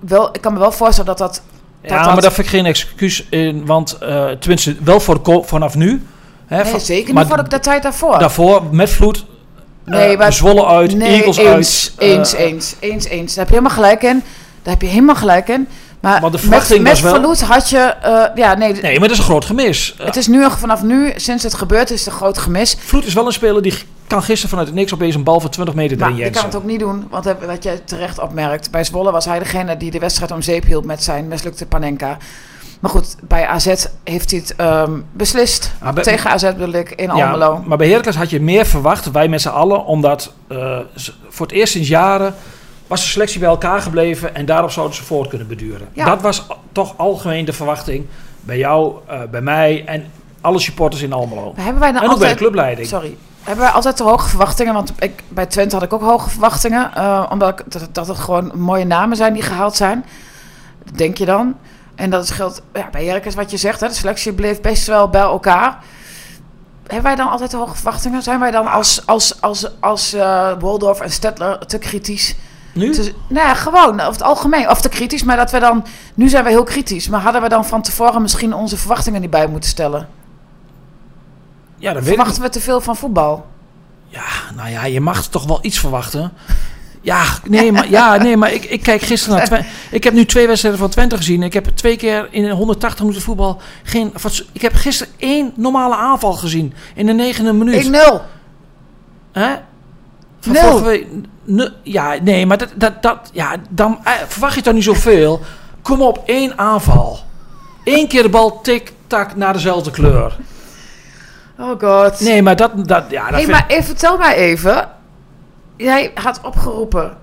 Wel, 0.00 0.28
ik 0.32 0.40
kan 0.40 0.52
me 0.52 0.58
wel 0.58 0.72
voorstellen 0.72 1.16
dat 1.16 1.18
dat 1.18 1.42
Ja, 1.82 1.96
dat- 2.02 2.12
maar 2.12 2.22
dat 2.22 2.32
vind 2.32 2.46
ik 2.46 2.52
geen 2.52 2.66
excuus 2.66 3.26
in, 3.30 3.66
want 3.66 3.98
uh, 4.02 4.30
tenminste 4.30 4.76
wel 4.84 5.00
voor 5.00 5.20
vanaf 5.46 5.74
nu. 5.74 6.02
Hè, 6.46 6.62
Nee, 6.62 6.70
van- 6.70 6.80
zeker 6.80 7.14
niet 7.14 7.26
voor 7.26 7.48
de, 7.48 7.60
tijd 7.60 7.82
daarvoor. 7.82 8.18
Daarvoor 8.18 8.62
met 8.70 8.90
vloed, 8.90 9.24
Nee, 9.84 10.12
eh, 10.12 10.18
maar- 10.18 10.32
Zwolle 10.32 10.66
uit, 10.66 10.94
nee, 10.96 11.08
Eagles 11.14 11.36
eens, 11.36 11.92
uit. 11.96 12.08
eens, 12.10 12.34
eh, 12.34 12.40
eens, 12.44 12.74
eens, 12.80 13.04
eens. 13.04 13.34
Daar 13.34 13.44
heb 13.44 13.54
je 13.54 13.60
helemaal 13.60 13.76
gelijk 13.76 14.02
in. 14.02 14.22
Daar 14.62 14.72
heb 14.72 14.82
je 14.82 14.88
helemaal 14.88 15.14
gelijk 15.14 15.48
in. 15.48 15.68
Maar 16.00 16.20
de 16.20 16.38
met, 16.48 16.68
met 16.68 16.82
was 16.82 17.00
wel- 17.00 17.12
verloed 17.14 17.40
had 17.40 17.70
je... 17.70 17.78
eh, 17.78 18.24
ja, 18.34 18.54
nee, 18.54 18.72
Nee, 18.72 18.92
maar 18.98 19.08
dat 19.08 19.10
is 19.10 19.18
een 19.18 19.24
groot 19.30 19.44
gemis. 19.44 19.94
Eh, 19.98 20.06
het 20.06 20.16
is 20.16 20.26
nu, 20.26 20.50
vanaf 20.50 20.82
nu, 20.82 21.12
sinds 21.16 21.42
het 21.42 21.54
gebeurd 21.54 21.90
is, 21.90 22.06
een 22.06 22.12
groot 22.12 22.38
gemis. 22.38 22.76
Vloed 22.80 23.06
is 23.06 23.14
wel 23.14 23.26
een 23.26 23.32
speler 23.32 23.62
die 23.62 23.74
kan 24.08 24.22
gisteren 24.22 24.48
vanuit 24.50 24.66
het 24.68 24.76
niks 24.76 24.94
opeens 24.94 25.14
een 25.14 25.22
bal 25.22 25.40
van 25.40 25.50
20 25.50 25.74
meter 25.74 25.98
Maar 25.98 26.06
erin 26.08 26.18
je 26.18 26.22
kan 26.24 26.32
jensen. 26.32 26.50
het 26.50 26.60
ook 26.66 26.70
niet 26.70 26.80
doen, 26.80 27.06
want 27.10 27.24
wat 27.46 27.62
je 27.62 27.84
terecht 27.84 28.18
opmerkt, 28.18 28.70
bij 28.70 28.84
Zwolle 28.84 29.10
was 29.12 29.24
hij 29.24 29.38
degene 29.38 29.76
die 29.76 29.90
de 29.90 29.98
wedstrijd 29.98 30.30
om 30.30 30.42
zeep 30.42 30.64
hield 30.64 30.84
met 30.84 31.02
zijn 31.02 31.28
mislukte 31.28 31.66
Panenka. 31.66 32.16
Maar 32.80 32.90
goed, 32.90 33.16
bij 33.22 33.46
AZ 33.46 33.84
heeft 34.04 34.30
hij 34.30 34.40
het 34.40 34.56
ehm, 34.56 34.92
beslist. 35.12 35.72
Maar 35.82 35.92
bij- 35.92 36.02
Tegen 36.02 36.30
AZ 36.30 36.42
bedoel 36.42 36.72
ik, 36.72 36.90
in 36.90 37.16
Ja, 37.16 37.24
Almelo. 37.30 37.62
maar 37.66 37.78
bij 37.78 37.88
Heracles 37.88 38.16
had 38.16 38.30
je 38.30 38.40
meer 38.40 38.66
verwacht, 38.66 39.10
wij 39.10 39.28
met 39.28 39.40
z'n 39.40 39.48
allen, 39.48 39.84
omdat 39.84 40.32
eh, 40.48 40.78
voor 41.28 41.46
het 41.46 41.54
eerst 41.54 41.72
sinds 41.72 41.88
jaren 41.88 42.34
was 42.86 43.00
de 43.00 43.06
selectie 43.08 43.40
bij 43.40 43.48
elkaar 43.48 43.80
gebleven 43.80 44.34
en 44.34 44.46
daarop 44.46 44.70
zouden 44.70 44.96
ze 44.96 45.04
voort 45.04 45.28
kunnen 45.28 45.46
beduren. 45.48 45.88
Ja. 45.92 46.04
Dat 46.04 46.20
was 46.20 46.46
toch 46.72 46.94
algemeen 46.96 47.44
de 47.44 47.52
verwachting 47.52 48.06
bij 48.40 48.58
jou, 48.58 48.94
eh, 49.06 49.20
bij 49.30 49.40
mij 49.40 49.82
en 49.86 50.04
alle 50.40 50.58
supporters 50.58 51.02
in 51.02 51.12
Almelo. 51.12 51.52
Maar 51.56 51.64
Hebben 51.64 51.82
wij 51.82 51.92
dan 51.92 52.02
En 52.02 52.08
ook 52.08 52.18
bij 52.18 52.18
de 52.18 52.32
altijd... 52.32 52.36
clubleiding. 52.36 52.86
Sorry. 52.88 53.16
Hebben 53.48 53.66
wij 53.66 53.74
altijd 53.74 53.96
te 53.96 54.02
hoge 54.02 54.28
verwachtingen? 54.28 54.74
Want 54.74 54.92
ik, 54.98 55.22
bij 55.28 55.46
Twente 55.46 55.74
had 55.74 55.84
ik 55.84 55.92
ook 55.92 56.02
hoge 56.02 56.30
verwachtingen. 56.30 56.94
eh, 56.94 57.26
omdat 57.30 57.60
ik, 57.60 57.72
dat, 57.72 57.88
dat 57.92 58.06
het 58.08 58.18
gewoon 58.18 58.52
mooie 58.54 58.84
namen 58.84 59.16
zijn 59.16 59.32
die 59.32 59.42
gehaald 59.42 59.76
zijn. 59.76 60.04
Denk 60.94 61.18
je 61.18 61.24
dan. 61.24 61.56
En 61.94 62.10
dat 62.10 62.26
scheelt 62.26 62.62
ja, 62.72 62.88
bij 62.90 63.04
Heracles 63.04 63.34
wat 63.34 63.50
je 63.50 63.56
zegt. 63.56 63.80
Hè, 63.80 63.88
de 63.88 63.94
selectie 63.94 64.32
bleef 64.32 64.60
best 64.60 64.86
wel 64.86 65.08
bij 65.08 65.20
elkaar. 65.20 65.78
Hebben 66.82 67.02
wij 67.02 67.14
dan 67.14 67.28
altijd 67.28 67.50
te 67.50 67.56
hoge 67.56 67.74
verwachtingen? 67.74 68.22
Zijn 68.22 68.40
wij 68.40 68.50
dan 68.50 68.66
als, 68.66 69.06
als, 69.06 69.40
als, 69.40 69.80
als 69.80 70.12
eh 70.12 70.52
Waldorf 70.60 71.00
en 71.00 71.10
Stettler 71.10 71.66
te 71.66 71.78
kritisch? 71.78 72.34
Nu? 72.74 72.92
Te, 72.92 73.14
nou 73.28 73.46
ja, 73.46 73.54
gewoon, 73.54 74.00
over 74.00 74.12
het 74.12 74.22
algemeen. 74.22 74.70
Of 74.70 74.80
te 74.80 74.88
kritisch, 74.88 75.22
maar 75.22 75.36
dat 75.36 75.50
we 75.50 75.58
dan... 75.58 75.84
Nu 76.14 76.28
zijn 76.28 76.44
we 76.44 76.50
heel 76.50 76.64
kritisch. 76.64 77.08
Maar 77.08 77.20
hadden 77.20 77.42
we 77.42 77.48
dan 77.48 77.64
van 77.64 77.82
tevoren 77.82 78.22
misschien 78.22 78.54
onze 78.54 78.76
verwachtingen 78.76 79.20
niet 79.20 79.30
bij 79.30 79.46
moeten 79.46 79.70
stellen? 79.70 80.17
Ja, 81.78 81.96
ik 81.96 82.04
Verwachten 82.04 82.42
we 82.42 82.48
te 82.48 82.60
veel 82.60 82.80
van 82.80 82.96
voetbal? 82.96 83.46
Ja, 84.08 84.26
nou 84.56 84.70
ja, 84.70 84.84
je 84.84 85.00
mag 85.00 85.26
toch 85.26 85.44
wel 85.44 85.58
iets 85.62 85.78
verwachten. 85.78 86.32
Ja, 87.00 87.24
nee, 87.48 87.72
maar, 87.72 87.90
ja, 87.90 88.16
nee, 88.16 88.36
maar 88.36 88.52
ik, 88.52 88.64
ik 88.64 88.82
kijk 88.82 89.02
gisteren 89.02 89.36
naar 89.36 89.46
Twente. 89.46 89.66
Ik 89.90 90.04
heb 90.04 90.12
nu 90.12 90.24
twee 90.24 90.46
wedstrijden 90.46 90.80
van 90.80 90.90
Twente 90.90 91.16
gezien. 91.16 91.42
Ik 91.42 91.52
heb 91.52 91.66
twee 91.74 91.96
keer 91.96 92.28
in 92.30 92.50
180 92.50 93.00
minuten 93.00 93.22
voetbal 93.22 93.60
geen... 93.82 94.12
Ik 94.52 94.62
heb 94.62 94.74
gisteren 94.74 95.12
één 95.16 95.52
normale 95.56 95.96
aanval 95.96 96.32
gezien 96.32 96.74
in 96.94 97.06
de 97.06 97.12
negende 97.12 97.52
minuut. 97.52 97.86
1-0. 97.86 97.90
Hè? 99.32 99.54
Van 100.40 100.52
Nul. 100.52 100.82
week. 100.82 101.06
Ja, 101.82 102.16
nee, 102.22 102.46
maar 102.46 102.58
dat, 102.58 102.70
dat, 102.74 103.02
dat, 103.02 103.30
ja, 103.32 103.56
dan 103.70 103.98
eh, 104.04 104.12
verwacht 104.26 104.54
je 104.54 104.60
toch 104.60 104.74
niet 104.74 104.84
zoveel. 104.84 105.40
Kom 105.82 106.02
op, 106.02 106.22
één 106.26 106.58
aanval. 106.58 107.18
Eén 107.84 108.08
keer 108.08 108.22
de 108.22 108.28
bal 108.28 108.60
tik-tak 108.60 109.36
naar 109.36 109.52
dezelfde 109.52 109.90
kleur. 109.90 110.36
Oh 111.58 111.80
god. 111.80 112.20
Nee, 112.20 112.42
maar 112.42 112.56
dat, 112.56 112.70
dat, 112.88 113.04
ja, 113.08 113.22
dat 113.22 113.30
hey, 113.30 113.38
vind 113.40 113.50
maar 113.50 113.64
even, 113.68 113.84
vertel 113.84 114.16
mij 114.18 114.34
even. 114.34 114.88
Jij 115.76 116.10
had 116.14 116.40
opgeroepen. 116.42 117.16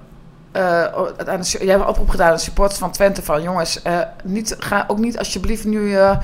eh, 0.52 0.84
aan 1.28 1.42
de, 1.42 1.58
jij 1.66 1.76
hebt 1.76 1.88
oproep 1.88 2.10
gedaan 2.10 2.28
aan 2.30 2.36
de 2.36 2.42
supporters 2.42 2.80
van 2.80 2.92
Twente 2.92 3.22
van 3.24 3.42
jongens, 3.42 3.82
eh, 3.82 4.00
niet, 4.24 4.56
ga 4.60 4.86
ook 4.88 4.98
niet 4.98 5.18
alsjeblieft 5.18 5.66
nu 5.66 5.96
eh, 5.96 6.18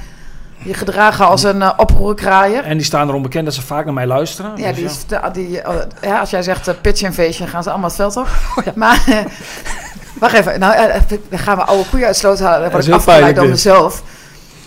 je 0.57 0.73
gedragen 0.73 1.27
als 1.27 1.43
een 1.43 1.57
uh, 1.61 1.71
oproerkraaier. 1.77 2.63
En 2.63 2.77
die 2.77 2.85
staan 2.85 3.07
erom 3.07 3.21
bekend 3.21 3.45
dat 3.45 3.53
ze 3.53 3.61
vaak 3.61 3.85
naar 3.85 3.93
mij 3.93 4.05
luisteren. 4.07 4.51
Ja, 4.57 4.67
Dus 4.67 4.75
die, 4.75 4.83
ja. 4.83 4.89
is 4.89 5.05
de- 5.05 5.29
die, 5.31 5.61
eh, 5.61 5.75
ja, 6.01 6.19
als 6.19 6.29
jij 6.29 6.41
zegt 6.41 6.67
eh, 6.67 6.73
pitch 6.81 7.01
invasion, 7.01 7.47
gaan 7.47 7.63
ze 7.63 7.69
allemaal 7.69 7.87
het 7.87 7.97
veld 7.97 8.17
op. 8.17 8.27
Oh, 8.55 8.75
Maar, 8.75 9.25
wacht 10.19 10.33
even, 10.33 10.59
nou, 10.59 10.91
dan 11.29 11.39
gaan 11.39 11.57
we 11.57 11.63
oude 11.63 11.89
koeien 11.89 12.05
uit 12.07 12.15
sloot 12.17 12.39
halen. 12.39 12.61
Dan 12.61 12.71
word 12.71 12.87
ik 12.87 12.93
afgeleid 12.93 13.35
door 13.35 13.47
mezelf. 13.47 14.03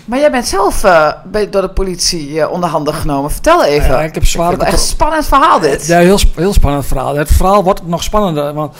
Maar 0.04 0.18
jij 0.18 0.30
bent 0.30 0.46
zelf 0.46 0.84
eh, 0.84 1.12
bij- 1.24 1.50
door 1.50 1.62
de 1.62 1.68
politie 1.68 2.40
eh, 2.40 2.50
onder 2.50 2.68
handen 2.70 2.94
genomen. 2.94 3.30
Vertel 3.30 3.64
even. 3.64 3.88
Ja, 3.90 4.02
ik 4.02 4.14
heb 4.14 4.24
zware 4.24 4.48
vind 4.48 4.60
het 4.62 4.70
echt 4.70 4.80
een 4.80 4.88
spannend 4.88 5.26
verhaal 5.26 5.60
dit. 5.60 5.86
Ja, 5.86 5.98
heel, 5.98 6.18
heel 6.34 6.52
spannend 6.52 6.86
verhaal. 6.86 7.16
Het 7.16 7.28
verhaal 7.32 7.64
wordt 7.64 7.86
nog 7.86 8.02
spannender. 8.02 8.52
Want 8.54 8.76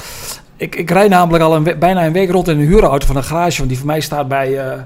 ik, 0.56 0.74
ik 0.76 0.90
rijd 0.90 1.10
namelijk 1.10 1.44
al 1.44 1.54
een 1.54 1.78
bijna 1.78 2.04
een 2.06 2.12
week 2.12 2.30
rond 2.30 2.48
in 2.48 2.58
een 2.60 2.66
huurauto 2.66 3.06
van 3.06 3.16
een 3.16 3.24
garage. 3.24 3.56
Want 3.56 3.68
die 3.68 3.78
voor 3.78 3.87
mij 3.87 4.00
staat 4.00 4.28
bij. 4.28 4.58
eh, 4.70 4.80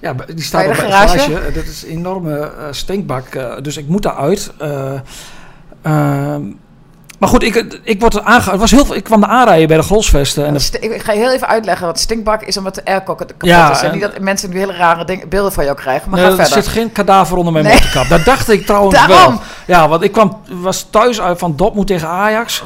ja, 0.00 0.14
die 0.34 0.44
staat 0.44 0.64
Bij 0.66 0.74
de 0.74 0.80
bij 0.80 0.90
garage? 0.90 1.52
Dat 1.54 1.64
is 1.64 1.82
een 1.84 1.90
enorme 1.90 2.52
stinkbak. 2.70 3.26
dus 3.62 3.76
ik 3.76 3.88
moet 3.88 4.02
daaruit. 4.02 4.50
eh 4.58 4.92
ehm, 5.82 6.42
maar 7.24 7.32
goed, 7.32 7.42
ik, 7.42 7.78
ik, 7.82 8.00
word 8.00 8.22
aange 8.24 8.50
het 8.50 8.60
was 8.60 8.70
heel, 8.70 8.84
veel- 8.84 8.94
ik 8.94 9.04
kwam 9.04 9.20
de 9.20 9.26
aanrijden 9.26 9.68
bij 9.68 9.76
de 9.76 9.82
Grosvesten. 9.82 10.42
En 10.42 10.48
En 10.48 10.54
de- 10.54 10.60
st- 10.60 10.76
ik 10.80 11.02
ga 11.02 11.12
je 11.12 11.18
heel 11.18 11.32
even 11.32 11.48
uitleggen 11.48 11.86
wat 11.86 11.98
stinkbak 11.98 12.42
is 12.42 12.56
omdat 12.56 12.74
de 12.74 12.84
airco 12.84 13.14
kapot 13.14 13.34
Ja, 13.48 13.70
is. 13.70 13.80
En 13.80 13.86
en- 13.86 13.92
niet 13.92 14.00
dat 14.02 14.18
mensen 14.18 14.50
nu 14.50 14.58
hele 14.58 14.72
rare 14.72 15.04
dingen, 15.04 15.28
beelden 15.28 15.52
van 15.52 15.64
jou 15.64 15.76
krijgen. 15.76 16.10
Maar 16.10 16.20
Nee, 16.20 16.28
ga 16.30 16.36
er 16.38 16.46
verder. 16.46 16.62
zit 16.62 16.72
geen 16.72 16.92
kadaver 16.92 17.36
onder 17.36 17.52
mijn 17.52 17.64
Nee. 17.64 17.74
motorkap. 17.74 18.08
Dat 18.08 18.24
dacht 18.24 18.48
ik 18.50 18.66
trouwens 18.66 18.94
Daarom. 19.06 19.16
wel. 19.34 19.40
Ja, 19.76 19.88
want 19.88 20.02
ik 20.02 20.12
kwam, 20.12 20.40
was 20.48 20.86
thuis 20.90 21.20
uit 21.20 21.38
van 21.38 21.56
Dortmund 21.56 21.86
tegen 21.86 22.08
Ajax. 22.08 22.62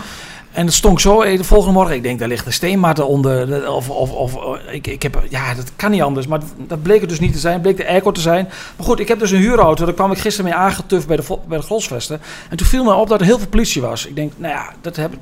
En 0.59 0.64
het 0.66 0.75
stonk 0.75 1.01
zo 1.01 1.23
eh, 1.23 1.37
de 1.38 1.44
volgende 1.44 1.73
morgen. 1.75 1.94
Ik 1.94 2.03
denk, 2.03 2.18
daar 2.18 2.29
ligt 2.29 2.47
een 2.47 2.53
steenmat 2.53 2.99
onder. 3.01 3.47
De- 3.47 3.71
Of, 3.71 3.90
of, 3.90 4.12
of 4.12 4.35
eh, 4.37 4.75
ik, 4.75 4.87
ik 4.87 5.03
heb, 5.03 5.23
ja, 5.29 5.55
dat 5.55 5.73
kan 5.77 5.90
niet 5.90 6.03
anders. 6.03 6.27
Maar 6.27 6.40
dat 6.57 6.83
bleek 6.83 7.01
het 7.01 7.09
dus 7.09 7.21
niet 7.21 7.33
te 7.33 7.38
zijn. 7.38 7.61
bleek 7.61 7.77
de 7.77 7.87
airco 7.88 8.12
te 8.12 8.21
zijn. 8.21 8.44
Maar 8.77 8.87
goed, 8.87 9.01
ik 9.01 9.09
heb 9.09 9.18
dus 9.18 9.31
een 9.31 9.38
huurauto. 9.38 9.85
Daar 9.85 9.94
kwam 9.94 10.12
ik 10.12 10.18
gisteren 10.18 10.51
mee 10.51 10.61
aangetuft 10.61 11.07
bij 11.07 11.16
de, 11.16 11.38
bij 11.49 11.59
de 11.59 11.64
Grosvesten. 11.64 12.21
En 12.51 12.57
toen 12.57 12.66
viel 12.66 12.85
me 12.85 12.94
op 12.94 13.09
dat 13.09 13.21
er 13.21 13.27
heel 13.27 13.38
veel 13.38 13.49
politie 13.49 13.83
was. 13.83 14.07
Ik 14.07 14.16
denk, 14.16 14.33
nou 14.37 14.55
ja, 14.55 14.73
dat, 14.81 14.97
heb, 14.97 15.12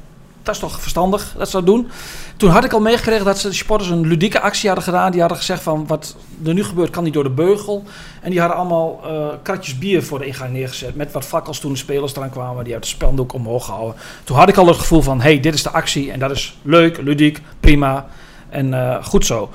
dat 0.42 0.54
is 0.54 0.60
toch 0.60 0.80
verstandig 0.80 1.34
dat 1.38 1.50
ze 1.50 1.56
dat 1.56 1.66
doen. 1.66 1.88
Toen 2.36 2.50
had 2.50 2.64
ik 2.64 2.72
al 2.72 2.80
meegekregen 2.80 3.24
dat 3.24 3.38
ze 3.38 3.48
de 3.48 3.54
supporters 3.54 3.90
een 3.90 4.06
ludieke 4.06 4.40
actie 4.40 4.66
hadden 4.66 4.84
gedaan. 4.84 5.10
Die 5.10 5.20
hadden 5.20 5.38
gezegd 5.38 5.62
van, 5.62 5.86
wat 5.86 6.16
er 6.44 6.54
nu 6.54 6.64
gebeurt 6.64 6.90
kan 6.90 7.04
niet 7.04 7.12
door 7.12 7.22
de 7.22 7.30
beugel. 7.30 7.84
En 8.22 8.30
die 8.30 8.40
hadden 8.40 8.58
allemaal 8.58 9.00
eh, 9.04 9.26
kratjes 9.42 9.78
bier 9.78 10.02
voor 10.02 10.18
de 10.18 10.26
ingang 10.26 10.52
neergezet. 10.52 10.96
Met 10.96 11.12
wat 11.12 11.24
fakkels 11.24 11.60
toen 11.60 11.72
de 11.72 11.78
spelers 11.78 12.16
eraan 12.16 12.30
kwamen. 12.30 12.64
Die 12.64 12.72
hadden 12.72 12.90
het 12.90 12.98
speldoek 12.98 13.32
omhoog 13.32 13.64
gehouden. 13.64 13.96
Toen 14.24 14.36
had 14.36 14.48
ik 14.48 14.56
al 14.56 14.66
het 14.66 14.76
gevoel 14.76 15.02
van, 15.02 15.20
hey, 15.20 15.40
dit 15.40 15.54
is 15.54 15.62
de 15.62 15.70
actie. 15.70 16.12
En 16.12 16.18
dat 16.18 16.30
is 16.30 16.58
leuk, 16.62 17.02
ludiek, 17.02 17.40
prima. 17.60 18.06
En 18.48 18.74
eh, 18.74 19.04
goed 19.04 19.26
zo. 19.26 19.50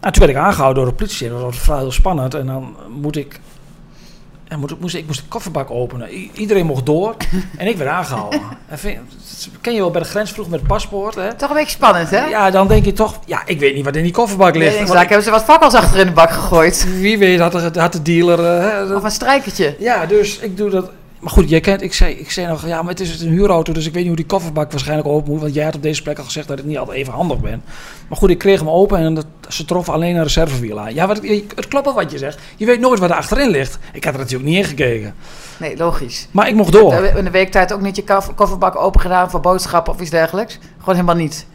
Nou, 0.00 0.12
toen 0.12 0.26
werd 0.26 0.36
ik 0.36 0.44
aangehouden 0.44 0.82
door 0.82 0.92
de 0.92 0.98
politie. 0.98 1.28
Dat 1.28 1.40
was 1.40 1.58
vrij 1.58 1.78
heel 1.78 1.92
spannend. 1.92 2.34
En 2.34 2.46
dan 2.46 2.76
moet 2.88 3.16
ik... 3.16 3.40
Ik- 4.62 4.80
moest, 4.80 4.94
ik 4.94 5.06
moest 5.06 5.20
de 5.20 5.26
kofferbak 5.28 5.70
openen. 5.70 6.14
I- 6.14 6.30
iedereen 6.34 6.66
mocht 6.66 6.86
door. 6.86 7.14
en 7.58 7.66
ik 7.66 7.76
werd 7.76 7.90
aangehouden. 7.90 8.40
En 8.68 8.78
vind, 8.78 8.98
ken 9.60 9.72
je 9.74 9.80
wel 9.80 9.90
bij 9.90 10.00
de 10.02 10.08
grens 10.08 10.32
vroeg 10.32 10.48
met 10.48 10.58
het 10.58 10.68
paspoort. 10.68 11.14
Hè? 11.14 11.34
Toch 11.34 11.48
een 11.48 11.54
beetje 11.56 11.70
spannend, 11.70 12.10
hè? 12.10 12.24
Ja, 12.24 12.50
dan 12.50 12.68
denk 12.68 12.84
je 12.84 12.92
toch... 12.92 13.18
Ja, 13.26 13.42
ik 13.46 13.58
weet 13.60 13.74
niet 13.74 13.84
wat 13.84 13.96
in 13.96 14.02
die 14.02 14.12
kofferbak 14.12 14.54
ligt. 14.56 14.78
Nee, 14.78 14.86
daar 14.86 14.98
hebben 15.06 15.22
ze 15.22 15.30
wat 15.30 15.44
fakkels 15.44 15.74
achter 15.74 16.00
in 16.00 16.06
de 16.06 16.12
bak 16.12 16.30
gegooid. 16.30 16.86
wie 17.00 17.18
weet 17.18 17.40
had 17.40 17.52
de, 17.52 17.80
had 17.80 17.92
de 17.92 18.02
dealer... 18.02 18.60
eh, 18.88 18.96
Of 18.96 19.02
een 19.04 19.10
strijkertje. 19.10 19.76
ja, 19.78 20.06
dus 20.06 20.38
ik 20.38 20.56
doe 20.56 20.70
dat. 20.70 20.90
Maar 21.24 21.32
goed, 21.32 21.48
jij 21.48 21.60
kent, 21.60 21.82
ik 21.82 21.94
zei, 21.94 22.14
ik 22.14 22.30
zei 22.30 22.46
nog, 22.46 22.66
ja, 22.66 22.82
maar 22.82 22.90
het 22.90 23.00
is 23.00 23.20
een 23.20 23.28
huurauto, 23.28 23.72
dus 23.72 23.86
ik 23.86 23.92
weet 23.92 24.00
niet 24.00 24.06
hoe 24.06 24.16
die 24.16 24.26
kofferbak 24.26 24.70
waarschijnlijk 24.70 25.08
open 25.08 25.32
moet. 25.32 25.40
Want 25.40 25.54
jij 25.54 25.64
had 25.64 25.74
op 25.74 25.82
deze 25.82 26.02
plek 26.02 26.18
al 26.18 26.24
gezegd 26.24 26.48
dat 26.48 26.58
ik 26.58 26.64
niet 26.64 26.78
altijd 26.78 26.96
even 26.98 27.12
handig 27.12 27.40
ben. 27.40 27.62
Maar 28.08 28.18
goed, 28.18 28.30
ik 28.30 28.38
kreeg 28.38 28.58
hem 28.58 28.68
open 28.68 28.98
en 28.98 29.14
dat, 29.14 29.26
ze 29.48 29.64
troffen 29.64 29.92
alleen 29.92 30.16
een 30.16 30.22
reservewiel 30.22 30.80
aan. 30.80 30.94
Ja, 30.94 31.06
wat, 31.06 31.20
het 31.54 31.68
klopt 31.68 31.84
wel 31.84 31.94
wat 31.94 32.10
je 32.10 32.18
zegt. 32.18 32.38
Je 32.56 32.66
weet 32.66 32.80
nooit 32.80 32.98
wat 32.98 33.10
er 33.10 33.16
achterin 33.16 33.50
ligt. 33.50 33.78
Ik 33.92 34.04
had 34.04 34.14
er 34.14 34.20
natuurlijk 34.20 34.48
niet 34.50 34.58
in 34.58 34.64
gekeken. 34.64 35.14
Nee, 35.56 35.76
logisch. 35.76 36.28
Maar 36.30 36.48
ik 36.48 36.54
mocht 36.54 36.72
door. 36.72 36.94
In 36.94 37.24
de 37.24 37.30
weektijd 37.30 37.72
ook 37.72 37.80
niet 37.80 37.96
je 37.96 38.04
kofferbak 38.34 38.76
open 38.76 39.00
gedaan 39.00 39.30
voor 39.30 39.40
boodschappen 39.40 39.92
of 39.92 40.00
iets 40.00 40.10
dergelijks. 40.10 40.58
Gewoon 40.78 40.94
helemaal 40.94 41.16
niet. 41.16 41.46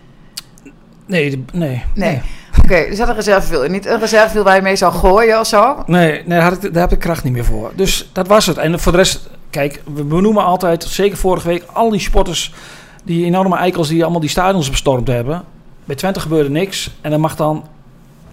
Nee, 1.06 1.46
nee. 1.54 1.84
Nee. 1.96 2.22
Oké, 2.64 2.76
er 2.76 2.96
zat 2.96 3.08
een 3.08 3.16
reservewiel. 3.16 3.70
Niet 3.70 3.86
een 3.86 4.00
reservewiel 4.00 4.44
waar 4.44 4.56
je 4.56 4.62
mee 4.62 4.76
zou 4.76 4.94
gooien 4.94 5.40
of 5.40 5.48
zo. 5.48 5.84
Nee, 5.86 6.12
nee 6.12 6.40
daar, 6.40 6.42
had 6.42 6.64
ik, 6.64 6.74
daar 6.74 6.82
heb 6.82 6.92
ik 6.92 7.00
kracht 7.00 7.24
niet 7.24 7.34
meer 7.34 7.46
voor. 7.46 7.72
Dus 7.76 8.10
dat 8.14 8.28
was 8.28 8.46
het. 8.46 8.58
En 8.58 8.80
voor 8.80 8.92
de 8.92 8.98
rest, 8.98 9.30
kijk, 9.50 9.82
we 9.94 10.04
benoemen 10.04 10.44
altijd, 10.44 10.84
zeker 10.84 11.18
vorige 11.18 11.48
week, 11.48 11.64
al 11.74 11.90
die 11.90 12.00
sporters, 12.00 12.54
die 13.04 13.26
enorme 13.26 13.56
eikels 13.58 13.88
die 13.88 14.02
allemaal 14.02 14.20
die 14.22 14.30
stadions 14.30 14.70
bestormd 14.70 15.08
hebben. 15.08 15.44
Bij 15.86 15.96
Twente 15.96 16.20
gebeurde 16.20 16.50
niks. 16.50 16.92
En 17.02 17.12
dan 17.12 17.20
mag 17.20 17.36
dan 17.36 17.66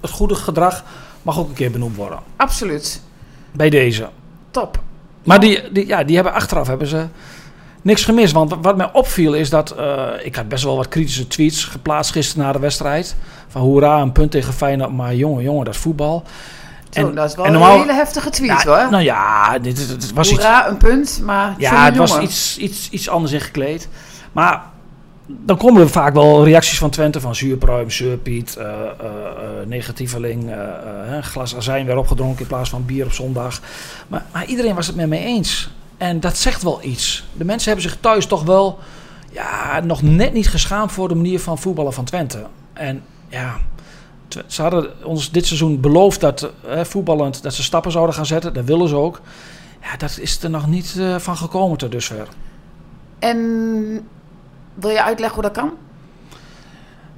het 0.00 0.10
goede 0.10 0.34
gedrag 0.34 0.84
mag 1.22 1.38
ook 1.38 1.48
een 1.48 1.54
keer 1.54 1.70
benoemd 1.70 1.96
worden. 1.96 2.18
Absoluut. 2.36 3.02
Bij 3.52 3.70
deze. 3.70 4.08
Top. 4.50 4.80
Maar 5.22 5.40
die, 5.40 5.72
die, 5.72 5.86
ja, 5.86 6.04
die 6.04 6.14
hebben 6.14 6.32
achteraf 6.32 6.66
hebben 6.66 6.86
ze 6.86 7.06
niks 7.82 8.04
gemist. 8.04 8.32
Want 8.32 8.54
wat- 8.62 8.76
mij 8.76 8.92
opviel 8.92 9.34
is 9.34 9.50
dat... 9.50 9.70
eh, 9.70 10.06
ik 10.22 10.36
had 10.36 10.48
best 10.48 10.64
wel 10.64 10.76
wat 10.76 10.88
kritische 10.88 11.26
tweets 11.26 11.64
geplaatst 11.64 12.12
gisteren 12.12 12.44
na 12.46 12.52
de 12.52 12.58
wedstrijd. 12.58 13.16
Van 13.48 13.60
hoera, 13.62 14.00
een 14.00 14.12
punt 14.12 14.30
tegen 14.30 14.52
Feyenoord. 14.52 14.92
Maar 14.92 15.14
jongen, 15.14 15.42
jongen, 15.42 15.64
dat 15.64 15.74
is 15.74 15.80
voetbal. 15.80 16.22
Zo, 16.96 17.08
En- 17.08 17.14
dat 17.14 17.28
is 17.30 17.36
wel 17.36 17.44
en 17.44 17.52
normaal- 17.52 17.74
een 17.74 17.80
hele 17.80 17.92
heftige 17.92 18.30
tweet 18.30 18.62
Ja, 18.62 18.64
hoor. 18.64 18.90
Nou 18.90 19.02
ja, 19.02 19.58
dit, 19.58 19.76
dit, 19.76 19.88
dit 19.88 20.12
was 20.12 20.30
iets... 20.30 20.44
Een 20.68 20.76
punt, 20.76 21.20
maar 21.24 21.54
Ja, 21.58 21.84
het 21.84 21.96
was 21.96 22.18
iets, 22.18 22.58
iets, 22.58 22.90
iets 22.90 23.08
anders 23.08 23.32
ingekleed. 23.32 23.88
Maar 24.32 24.62
dan 25.26 25.56
komen 25.56 25.82
er 25.82 25.88
vaak 25.88 26.12
wel 26.14 26.44
reacties 26.44 26.78
van 26.78 26.90
Twente 26.90 27.20
van 27.20 27.34
zuurpruim, 27.34 27.90
zeurpiet, 27.90 28.56
uh, 28.58 28.64
negatieveling, 29.66 30.50
glas 31.20 31.56
azijn 31.56 31.86
weer 31.86 31.96
opgedronken 31.96 32.40
in 32.40 32.46
plaats 32.46 32.70
van 32.70 32.84
bier 32.84 33.04
op 33.04 33.12
zondag. 33.12 33.60
Maar, 34.08 34.24
maar 34.32 34.44
iedereen 34.44 34.74
was 34.74 34.86
het 34.86 34.96
met 34.96 35.08
mij 35.08 35.24
eens. 35.24 35.70
En 35.96 36.20
dat 36.20 36.36
zegt 36.36 36.62
wel 36.62 36.78
iets. 36.82 37.24
De 37.32 37.44
mensen 37.44 37.72
hebben 37.72 37.90
zich 37.90 38.00
thuis 38.00 38.26
toch 38.26 38.42
wel 38.42 38.78
ja, 39.32 39.80
nog 39.84 40.02
net 40.02 40.32
niet 40.32 40.48
geschaamd 40.48 40.92
voor 40.92 41.08
de 41.08 41.14
manier 41.14 41.40
van 41.40 41.58
voetballen 41.58 41.92
van 41.92 42.04
Twente. 42.04 42.46
En 42.72 43.02
ja, 43.28 43.56
ze 44.46 44.62
hadden 44.62 45.04
ons 45.04 45.30
dit 45.30 45.46
seizoen 45.46 45.80
beloofd 45.80 46.20
dat 46.20 46.50
voetballend 46.82 47.42
dat 47.42 47.54
ze 47.54 47.62
stappen 47.62 47.92
zouden 47.92 48.14
gaan 48.14 48.26
zetten. 48.26 48.54
Dat 48.54 48.64
willen 48.64 48.88
ze 48.88 48.96
ook. 48.96 49.20
Ja, 49.82 49.96
dat 49.96 50.18
is 50.20 50.42
er 50.42 50.50
nog 50.50 50.66
niet 50.66 51.00
van 51.18 51.36
gekomen 51.36 51.78
tot 51.78 51.90
dusver. 51.90 52.28
En 53.18 54.08
wil 54.74 54.90
je 54.90 55.02
uitleggen 55.02 55.40
hoe 55.40 55.50
dat 55.50 55.62
kan? 55.62 55.72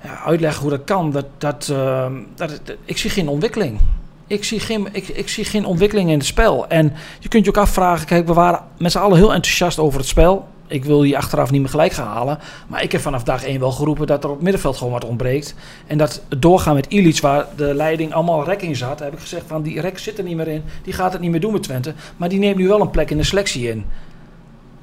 Ja, 0.02 0.22
uitleggen 0.24 0.62
hoe 0.62 0.70
dat 0.70 0.84
kan, 0.84 1.10
dat, 1.10 1.26
dat, 1.38 1.68
uh, 1.72 2.06
dat, 2.34 2.60
ik 2.84 2.98
zie 2.98 3.10
geen 3.10 3.28
ontwikkeling. 3.28 3.80
Ik 4.26 4.44
zie 4.44 4.60
geen, 4.60 4.88
ik, 4.92 5.08
ik 5.08 5.28
zie 5.28 5.44
geen 5.44 5.64
ontwikkeling 5.64 6.10
in 6.10 6.18
het 6.18 6.26
spel. 6.26 6.68
En 6.68 6.92
je 7.18 7.28
kunt 7.28 7.44
je 7.44 7.50
ook 7.50 7.56
afvragen, 7.56 8.06
kijk, 8.06 8.26
we 8.26 8.32
waren 8.32 8.64
met 8.76 8.92
z'n 8.92 8.98
allen 8.98 9.16
heel 9.16 9.34
enthousiast 9.34 9.78
over 9.78 9.98
het 9.98 10.08
spel. 10.08 10.48
Ik 10.68 10.84
wil 10.84 11.02
je 11.02 11.16
achteraf 11.16 11.50
niet 11.50 11.60
meer 11.60 11.70
gelijk 11.70 11.92
gaan 11.92 12.06
halen. 12.06 12.38
Maar 12.66 12.82
ik 12.82 12.92
heb 12.92 13.00
vanaf 13.00 13.22
dag 13.22 13.44
1 13.44 13.60
wel 13.60 13.72
geroepen 13.72 14.06
dat 14.06 14.24
er 14.24 14.28
op 14.28 14.34
het 14.34 14.44
middenveld 14.44 14.76
gewoon 14.76 14.92
wat 14.92 15.04
ontbreekt. 15.04 15.54
En 15.86 15.98
dat 15.98 16.22
het 16.28 16.42
doorgaan 16.42 16.74
met 16.74 16.86
Illich, 16.86 17.20
waar 17.20 17.46
de 17.56 17.74
leiding 17.74 18.12
allemaal 18.12 18.44
rek 18.44 18.62
in 18.62 18.76
zat, 18.76 18.98
heb 18.98 19.12
ik 19.12 19.18
gezegd 19.18 19.44
van 19.46 19.62
die 19.62 19.80
rek 19.80 19.98
zit 19.98 20.18
er 20.18 20.24
niet 20.24 20.36
meer 20.36 20.48
in. 20.48 20.62
Die 20.82 20.92
gaat 20.92 21.12
het 21.12 21.20
niet 21.20 21.30
meer 21.30 21.40
doen 21.40 21.52
met 21.52 21.62
Twente. 21.62 21.94
Maar 22.16 22.28
die 22.28 22.38
neemt 22.38 22.56
nu 22.56 22.68
wel 22.68 22.80
een 22.80 22.90
plek 22.90 23.10
in 23.10 23.16
de 23.16 23.22
selectie 23.22 23.68
in 23.68 23.84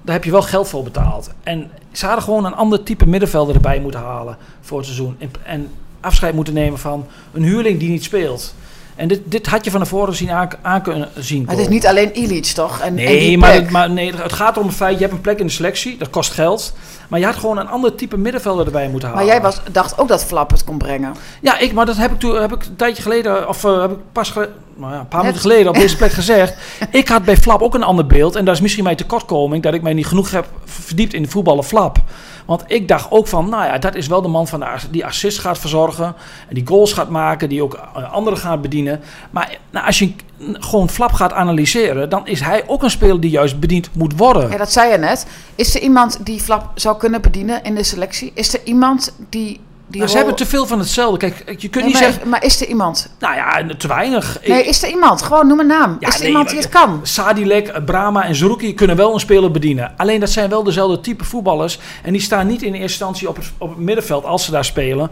daar 0.05 0.15
heb 0.15 0.23
je 0.23 0.31
wel 0.31 0.41
geld 0.41 0.67
voor 0.67 0.83
betaald. 0.83 1.31
En 1.43 1.71
ze 1.91 2.05
hadden 2.05 2.23
gewoon 2.23 2.45
een 2.45 2.55
ander 2.55 2.83
type 2.83 3.05
middenvelder 3.05 3.55
erbij 3.55 3.79
moeten 3.79 3.99
halen 3.99 4.37
voor 4.61 4.77
het 4.77 4.85
seizoen. 4.85 5.15
En, 5.19 5.31
en 5.43 5.69
afscheid 5.99 6.33
moeten 6.33 6.53
nemen 6.53 6.79
van 6.79 7.05
een 7.33 7.43
huurling 7.43 7.79
die 7.79 7.89
niet 7.89 8.03
speelt. 8.03 8.55
En 8.95 9.07
dit, 9.07 9.21
dit 9.23 9.47
had 9.47 9.65
je 9.65 9.71
van 9.71 9.79
tevoren 9.79 10.15
zien 10.15 10.31
aan, 10.61 10.81
kunnen 10.81 11.09
zien. 11.15 11.43
Maar 11.43 11.55
het 11.55 11.63
is 11.63 11.69
niet 11.69 11.87
alleen 11.87 12.13
Illich, 12.13 12.53
toch? 12.53 12.79
En, 12.79 12.93
nee, 12.93 13.37
maar, 13.37 13.53
het, 13.53 13.69
maar 13.69 13.89
nee, 13.89 14.15
het 14.15 14.33
gaat 14.33 14.57
om 14.57 14.67
het 14.67 14.75
feit, 14.75 14.95
je 14.95 15.01
hebt 15.01 15.13
een 15.13 15.21
plek 15.21 15.39
in 15.39 15.45
de 15.45 15.51
selectie, 15.51 15.97
dat 15.97 16.09
kost 16.09 16.31
geld. 16.31 16.73
Maar 17.07 17.19
je 17.19 17.25
had 17.25 17.35
gewoon 17.35 17.57
een 17.57 17.67
ander 17.67 17.95
type 17.95 18.17
middenvelder 18.17 18.65
erbij 18.65 18.89
moeten 18.89 19.09
halen. 19.09 19.25
Maar 19.25 19.33
jij 19.33 19.43
was, 19.43 19.61
dacht 19.71 19.97
ook 19.97 20.07
dat 20.07 20.25
Flap 20.25 20.51
het 20.51 20.63
kon 20.63 20.77
brengen. 20.77 21.15
Ja, 21.41 21.57
ik, 21.57 21.73
maar 21.73 21.85
dat 21.85 21.97
heb 21.97 22.11
ik, 22.11 22.19
toen, 22.19 22.41
heb 22.41 22.53
ik 22.53 22.65
een 22.65 22.75
tijdje 22.75 23.01
geleden, 23.01 23.47
of 23.47 23.63
uh, 23.63 23.81
heb 23.81 23.91
ik 23.91 23.97
pas 24.11 24.33
nou 24.75 24.93
ja, 24.93 24.99
een 24.99 25.07
paar 25.07 25.19
minuten 25.19 25.41
geleden 25.41 25.67
op 25.67 25.75
deze 25.75 25.97
plek 26.01 26.11
gezegd. 26.11 26.55
Ik 26.91 27.07
had 27.07 27.23
bij 27.23 27.37
Flap 27.37 27.61
ook 27.61 27.73
een 27.73 27.83
ander 27.83 28.07
beeld. 28.07 28.35
En 28.35 28.45
dat 28.45 28.55
is 28.55 28.61
misschien 28.61 28.83
mijn 28.83 28.95
tekortkoming, 28.95 29.63
dat 29.63 29.73
ik 29.73 29.81
mij 29.81 29.93
niet 29.93 30.07
genoeg 30.07 30.31
heb 30.31 30.47
verdiept 30.65 31.13
in 31.13 31.23
de 31.23 31.29
voetballen 31.29 31.63
Flap. 31.63 31.97
Want 32.45 32.63
ik 32.67 32.87
dacht 32.87 33.11
ook 33.11 33.27
van, 33.27 33.49
nou 33.49 33.65
ja, 33.65 33.77
dat 33.77 33.95
is 33.95 34.07
wel 34.07 34.21
de 34.21 34.27
man 34.27 34.47
van 34.47 34.59
de, 34.59 34.65
die 34.91 35.05
assist 35.05 35.39
gaat 35.39 35.57
verzorgen. 35.57 36.05
En 36.47 36.55
die 36.55 36.67
goals 36.67 36.93
gaat 36.93 37.09
maken, 37.09 37.49
die 37.49 37.63
ook 37.63 37.73
eh, 37.73 38.13
anderen 38.13 38.39
gaat 38.39 38.61
bedienen. 38.61 39.01
Maar 39.29 39.57
nou, 39.69 39.85
als 39.85 39.99
je 39.99 40.13
gewoon 40.51 40.89
Flap 40.89 41.11
gaat 41.11 41.33
analyseren, 41.33 42.09
dan 42.09 42.27
is 42.27 42.39
hij 42.39 42.63
ook 42.67 42.83
een 42.83 42.89
speler 42.89 43.19
die 43.19 43.29
juist 43.29 43.59
bediend 43.59 43.89
moet 43.93 44.17
worden. 44.17 44.49
Ja, 44.49 44.57
dat 44.57 44.71
zei 44.71 44.91
je 44.91 44.97
net. 44.97 45.25
Is 45.55 45.75
er 45.75 45.81
iemand 45.81 46.25
die 46.25 46.39
Flap 46.39 46.71
zou 46.75 46.97
kunnen 46.97 47.21
bedienen 47.21 47.63
in 47.63 47.75
de 47.75 47.83
selectie? 47.83 48.31
Is 48.35 48.53
er 48.53 48.59
iemand 48.63 49.15
die 49.29 49.59
die 49.87 49.99
nou, 49.99 50.11
Ze 50.11 50.17
hebben 50.17 50.35
te 50.35 50.45
veel 50.45 50.65
van 50.65 50.79
hetzelfde. 50.79 51.17
Kijk, 51.17 51.61
je 51.61 51.69
kunt 51.69 51.85
niet 51.85 51.97
zeggen... 51.97 52.29
Maar 52.29 52.43
is 52.43 52.61
er 52.61 52.67
iemand? 52.67 53.09
Nou 53.19 53.35
ja, 53.35 53.75
te 53.77 53.87
weinig. 53.87 54.39
Nee, 54.47 54.65
is 54.65 54.83
er 54.83 54.89
iemand? 54.89 55.21
Gewoon 55.21 55.47
noem 55.47 55.59
een 55.59 55.67
naam. 55.67 55.97
is 55.99 56.19
er 56.19 56.25
iemand 56.25 56.49
die 56.49 56.57
het 56.57 56.69
kan? 56.69 56.99
Sadilek, 57.03 57.85
Brahma 57.85 58.23
en 58.23 58.35
Zerouki 58.35 58.73
kunnen 58.73 58.95
wel 58.95 59.13
een 59.13 59.19
speler 59.19 59.51
bedienen. 59.51 59.93
Alleen 59.97 60.19
dat 60.19 60.29
zijn 60.29 60.49
wel 60.49 60.63
dezelfde 60.63 60.99
type 60.99 61.23
voetballers. 61.23 61.79
En 62.03 62.11
die 62.11 62.21
staan 62.21 62.47
niet 62.47 62.61
in 62.61 62.71
eerste 62.71 62.81
instantie 62.81 63.29
op 63.29 63.35
het, 63.35 63.51
op 63.57 63.69
het 63.69 63.77
middenveld 63.77 64.25
als 64.25 64.45
ze 64.45 64.51
daar 64.51 64.65
spelen 64.65 65.09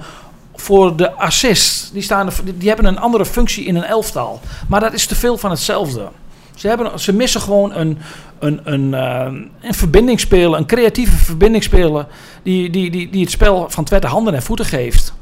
voor 0.56 0.96
de 0.96 1.12
assist. 1.12 1.94
Die, 1.94 2.02
staan, 2.02 2.30
die 2.56 2.68
hebben 2.68 2.86
een 2.86 3.00
andere 3.00 3.26
functie 3.26 3.66
in 3.66 3.76
een 3.76 3.84
elftal. 3.84 4.40
Maar 4.68 4.80
dat 4.80 4.94
is 4.94 5.06
te 5.06 5.16
veel 5.16 5.38
van 5.38 5.50
hetzelfde. 5.50 6.08
Ze, 6.56 6.68
hebben, 6.68 7.00
ze 7.00 7.14
missen 7.14 7.42
gewoon 7.42 7.74
een, 7.74 7.98
een, 8.40 8.62
een, 8.64 8.92
uh, 8.92 9.28
een 9.62 9.74
verbindingsspeler, 9.74 10.58
een 10.58 10.66
creatieve 10.66 11.18
verbindingsspeler. 11.18 12.08
Die, 12.44 12.70
die, 12.70 12.92
die, 12.92 13.10
die 13.10 13.22
het 13.22 13.32
spel 13.32 13.70
van 13.70 13.84
Twente 13.84 14.08
handen 14.08 14.34
en 14.34 14.44
voeten 14.44 14.66
geeft. 14.66 15.14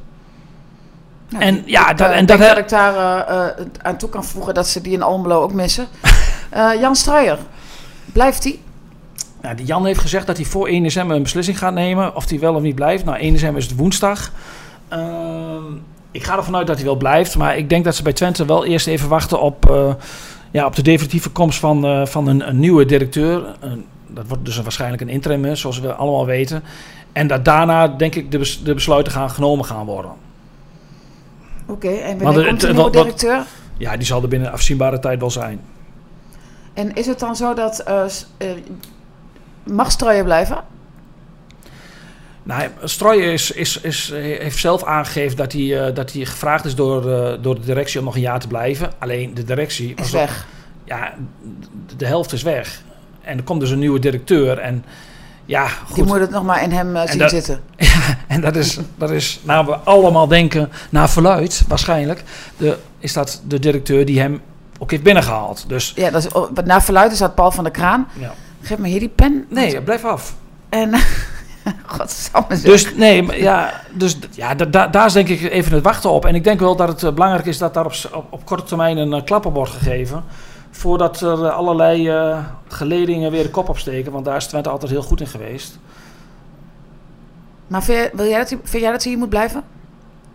Nou, 1.29 1.43
en 1.43 1.63
ja, 1.65 1.93
dat, 1.93 2.11
en 2.11 2.25
dat, 2.25 2.39
dat 2.39 2.57
ik 2.57 2.69
daar 2.69 3.27
uh, 3.29 3.65
aan 3.81 3.97
toe 3.97 4.09
kan 4.09 4.23
voegen 4.25 4.53
dat 4.53 4.67
ze 4.67 4.81
die 4.81 4.93
in 4.93 5.01
Almelo 5.01 5.41
ook 5.41 5.53
missen. 5.53 5.87
uh, 6.53 6.71
Jan 6.81 6.95
Struijer, 6.95 7.37
blijft 8.13 8.43
hij? 8.43 8.59
Nou, 9.41 9.55
Jan 9.63 9.85
heeft 9.85 9.99
gezegd 9.99 10.27
dat 10.27 10.37
hij 10.37 10.45
voor 10.45 10.67
1 10.67 10.83
december 10.83 11.15
een 11.15 11.23
beslissing 11.23 11.57
gaat 11.57 11.73
nemen. 11.73 12.15
Of 12.15 12.29
hij 12.29 12.39
wel 12.39 12.55
of 12.55 12.61
niet 12.61 12.75
blijft. 12.75 13.05
Nou, 13.05 13.17
1 13.17 13.33
december 13.33 13.61
is 13.61 13.67
het 13.67 13.77
woensdag. 13.77 14.31
Ehm, 14.91 15.63
ik 16.11 16.23
ga 16.23 16.37
ervan 16.37 16.55
uit 16.55 16.67
dat 16.67 16.75
hij 16.75 16.85
wel 16.85 16.95
blijft. 16.95 17.37
Maar 17.37 17.57
ik 17.57 17.69
denk 17.69 17.83
dat 17.83 17.95
ze 17.95 18.03
bij 18.03 18.13
Twente 18.13 18.45
wel 18.45 18.65
eerst 18.65 18.87
even 18.87 19.09
wachten 19.09 19.41
op 19.41 19.65
ja, 20.51 20.65
op 20.65 20.75
de 20.75 20.81
definitieve 20.81 21.29
komst 21.29 21.59
van, 21.59 21.85
uh, 21.85 22.05
van 22.05 22.27
een, 22.27 22.47
een, 22.47 22.59
nieuwe 22.59 22.85
directeur. 22.85 23.55
dat 24.07 24.27
wordt 24.27 24.45
dus 24.45 24.61
waarschijnlijk 24.61 25.01
een 25.01 25.09
interim, 25.09 25.55
zoals 25.55 25.79
we 25.79 25.93
allemaal 25.93 26.25
weten. 26.25 26.63
En 27.11 27.27
dat 27.27 27.45
daarna, 27.45 27.87
denk 27.87 28.15
ik, 28.15 28.31
de, 28.31 28.37
bes, 28.37 28.63
de 28.63 28.73
besluiten 28.73 29.13
gaan 29.13 29.29
genomen 29.29 29.65
gaan 29.65 29.85
worden. 29.85 30.11
Oké, 31.65 31.89
en 31.89 32.17
wanneer 32.17 32.47
komt 32.47 32.61
de 32.61 32.73
nieuwe 32.73 32.89
directeur? 32.89 33.43
ja, 33.77 33.97
die 33.97 34.05
zal 34.05 34.21
er 34.21 34.27
binnen 34.27 34.51
afzienbare 34.51 34.99
tijd 34.99 35.19
wel 35.19 35.31
zijn. 35.31 35.61
En 36.73 36.95
is 36.95 37.05
het 37.05 37.19
dan 37.19 37.35
zo 37.35 37.53
dat 37.53 37.83
uh, 37.89 38.49
mag 39.63 39.95
blijven? 40.23 40.63
Nou, 42.43 42.69
Strooijen 42.83 43.31
is, 43.31 43.51
is, 43.51 43.77
is, 43.81 44.11
heeft 44.13 44.57
zelf 44.57 44.83
aangegeven 44.83 45.37
dat 45.37 45.51
hij, 45.51 45.61
uh, 45.61 45.95
dat 45.95 46.11
hij 46.11 46.25
gevraagd 46.25 46.65
is 46.65 46.75
door, 46.75 47.05
uh, 47.05 47.33
door 47.41 47.55
de 47.55 47.65
directie 47.65 47.99
om 47.99 48.05
nog 48.05 48.15
een 48.15 48.21
jaar 48.21 48.39
te 48.39 48.47
blijven. 48.47 48.91
Alleen 48.99 49.33
de 49.33 49.43
directie... 49.43 49.93
Is 49.95 50.11
weg. 50.11 50.47
ja, 50.83 51.13
de, 51.97 52.05
helft 52.05 52.33
is 52.33 52.43
weg. 52.43 52.81
En 53.21 53.37
er 53.37 53.43
komt 53.43 53.59
dus 53.59 53.69
een 53.69 53.79
nieuwe 53.79 53.99
directeur 53.99 54.57
en... 54.57 54.85
Ja, 55.45 55.67
goed. 55.67 55.95
Die 55.95 56.03
moet 56.03 56.19
het 56.19 56.29
nog 56.29 56.43
maar 56.43 56.63
in 56.63 56.71
hem 56.71 56.95
uh, 56.95 57.07
zien 57.07 57.17
dat, 57.17 57.29
zitten. 57.29 57.61
Ja, 57.77 58.17
en 58.27 58.41
dat 58.41 58.55
is, 58.55 58.79
dat 58.97 59.11
is, 59.11 59.39
nou 59.43 59.65
we 59.65 59.75
allemaal 59.75 60.27
denken, 60.27 60.69
naar 60.89 61.09
verluid 61.09 61.63
waarschijnlijk, 61.67 62.23
de, 62.57 62.77
is 62.99 63.13
dat 63.13 63.41
de 63.47 63.59
directeur 63.59 64.05
die 64.05 64.19
hem 64.19 64.41
ook 64.79 64.91
heeft 64.91 65.03
binnengehaald. 65.03 65.65
Dus, 65.67 65.93
ja, 65.95 66.09
dat 66.09 66.25
is, 66.25 66.31
naar 66.65 66.83
verluid 66.83 67.11
is 67.11 67.17
dat 67.17 67.35
Paul 67.35 67.51
van 67.51 67.63
der 67.63 67.73
Kraan. 67.73 68.07
Ja. 68.19 68.33
Geef 68.61 68.77
me 68.77 68.87
hier 68.87 68.99
die 68.99 69.09
pen. 69.09 69.45
Nee, 69.49 69.81
blijf 69.81 70.05
af. 70.05 70.35
En 70.69 70.89
Godsamme 71.97 72.61
Dus 72.61 72.95
nee, 72.95 73.41
ja, 73.41 73.81
dus, 73.93 74.17
ja 74.31 74.55
da, 74.55 74.87
daar 74.87 75.05
is 75.05 75.13
denk 75.13 75.27
ik 75.27 75.41
even 75.41 75.73
het 75.73 75.83
wachten 75.83 76.09
op. 76.09 76.25
En 76.25 76.35
ik 76.35 76.43
denk 76.43 76.59
wel 76.59 76.75
dat 76.75 76.87
het 76.87 77.03
eh, 77.03 77.11
belangrijk 77.11 77.45
is 77.45 77.57
dat 77.57 77.73
daar 77.73 77.85
op, 77.85 78.25
op, 78.29 78.45
korte 78.45 78.63
termijn 78.63 78.97
een 78.97 79.13
uh, 79.13 79.23
klapper 79.23 79.51
wordt 79.51 79.71
gegeven. 79.71 80.23
Voordat 80.71 81.21
er 81.21 81.39
uh, 81.39 81.55
allerlei 81.55 82.09
uh, 82.09 82.37
geledingen 82.67 83.31
weer 83.31 83.43
de 83.43 83.49
kop 83.49 83.69
opsteken. 83.69 84.11
Want 84.11 84.25
daar 84.25 84.35
is 84.35 84.47
Twente 84.47 84.69
altijd 84.69 84.91
heel 84.91 85.01
goed 85.01 85.19
in 85.19 85.27
geweest. 85.27 85.79
Maar 87.67 87.83
vind, 87.83 88.09
wil 88.13 88.27
jij 88.27 88.37
dat, 88.37 88.47
vind 88.47 88.83
jij 88.83 88.91
dat 88.91 89.03
hij 89.03 89.11
hier 89.11 89.19
moet 89.19 89.29
blijven? 89.29 89.63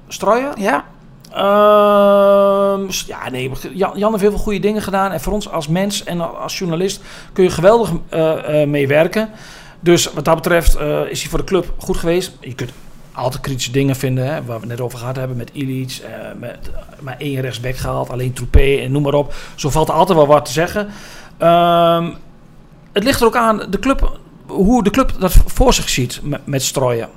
Strooien? 0.09 0.53
Ja. 0.57 0.85
Uh, 1.31 2.89
ja, 2.89 3.31
nee, 3.31 3.51
Jan, 3.73 3.93
Jan, 3.95 4.11
heeft 4.11 4.23
heel 4.23 4.31
veel 4.31 4.41
goede 4.41 4.59
dingen 4.59 4.83
gedaan. 4.83 5.13
En 5.13 5.21
voor 5.21 5.33
ons 5.33 5.51
als 5.51 5.69
mens 5.69 6.05
en 6.05 6.41
als 6.41 6.59
journalist 6.59 7.01
kun 7.33 7.45
je 7.45 7.51
geweldig 7.51 7.91
uh, 8.15 8.65
meewerken. 8.65 9.31
Dus 9.81 10.13
wat 10.13 10.25
dat 10.25 10.35
betreft 10.35 10.77
uh, 10.77 11.01
is 11.11 11.21
hij 11.21 11.31
voor 11.31 11.39
de 11.39 11.45
club 11.45 11.73
goed 11.77 11.97
geweest. 11.97 12.33
Je 12.41 12.55
kunt 12.55 12.71
altijd 13.13 13.43
kritische 13.43 13.73
dingen 13.73 13.97
vinden, 13.97 14.35
hè, 14.35 14.45
waar 14.45 14.61
we 14.61 14.67
net 14.67 14.81
over 14.81 14.99
gehad 14.99 15.17
hebben 15.17 15.37
met 15.37 15.51
Illich, 15.53 16.03
uh, 16.03 16.09
met 16.39 16.71
maar 17.01 17.17
één 17.19 17.41
rechtsback 17.41 17.77
gehaald, 17.77 18.11
alleen 18.11 18.33
Troepé 18.33 18.77
en 18.77 18.93
noem 18.93 19.03
maar 19.03 19.15
op. 19.15 19.35
Zo 19.55 19.71
valt 19.71 19.89
er 19.89 19.95
altijd 19.95 20.19
wel 20.19 20.27
wat 20.27 20.45
te 20.45 20.53
zeggen. 20.53 20.89
Um, 21.43 22.15
het 22.93 23.05
ligt 23.05 23.21
er 23.21 23.27
ook 23.27 23.37
aan 23.37 23.63
de 23.71 23.79
club, 23.79 24.19
hoe 24.47 24.83
de 24.83 24.91
club 24.91 25.13
dat 25.19 25.33
voor 25.47 25.75
zich 25.75 25.89
ziet 25.89 26.21
met, 26.45 26.63
strooien. 26.63 27.09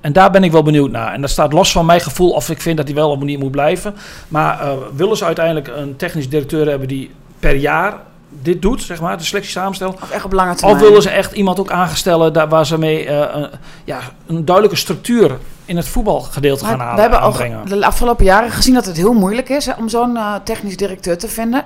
En 0.00 0.12
daar 0.12 0.30
ben 0.30 0.44
ik 0.44 0.52
wel 0.52 0.62
benieuwd 0.62 0.90
naar. 0.90 1.12
En 1.12 1.20
dat 1.20 1.30
staat 1.30 1.52
los 1.52 1.72
van 1.72 1.86
mijn 1.86 2.00
gevoel 2.00 2.30
of 2.30 2.50
ik 2.50 2.60
vind 2.60 2.76
dat 2.76 2.86
hij 2.86 2.94
wel 2.94 3.10
op 3.10 3.18
manier 3.18 3.38
moet 3.38 3.50
blijven. 3.50 3.94
Maar 4.28 4.62
uh, 4.62 4.72
willen 4.96 5.16
ze 5.16 5.24
uiteindelijk 5.24 5.68
een 5.68 5.96
technisch 5.96 6.28
directeur 6.28 6.68
hebben 6.68 6.88
die 6.88 7.10
per 7.38 7.54
jaar 7.54 8.00
dit 8.42 8.62
doet, 8.62 8.82
zeg 8.82 9.00
maar, 9.00 9.18
de 9.18 9.24
selectie 9.24 9.52
samenstellen. 9.52 9.94
Of 10.02 10.10
echt 10.10 10.24
op 10.24 10.32
lange 10.32 10.54
termijn. 10.54 10.76
Of 10.76 10.88
willen 10.88 11.02
ze 11.02 11.10
echt 11.10 11.32
iemand 11.32 11.60
ook 11.60 11.70
aangestellen 11.70 12.32
daar, 12.32 12.48
waar 12.48 12.66
ze 12.66 12.78
mee 12.78 13.04
uh, 13.04 13.24
een, 13.32 13.48
ja, 13.84 14.00
een 14.26 14.44
duidelijke 14.44 14.78
structuur 14.78 15.38
in 15.64 15.76
het 15.76 15.88
voetbalgedeelte 15.88 16.64
gaan 16.64 16.78
halen. 16.78 16.94
We 16.94 17.00
hebben 17.00 17.20
aanbrengen. 17.20 17.58
al 17.58 17.64
de 17.68 17.86
afgelopen 17.86 18.24
jaren 18.24 18.50
gezien 18.50 18.74
dat 18.74 18.86
het 18.86 18.96
heel 18.96 19.12
moeilijk 19.12 19.48
is 19.48 19.66
hè, 19.66 19.72
om 19.78 19.88
zo'n 19.88 20.14
uh, 20.14 20.34
technisch 20.44 20.76
directeur 20.76 21.18
te 21.18 21.28
vinden. 21.28 21.64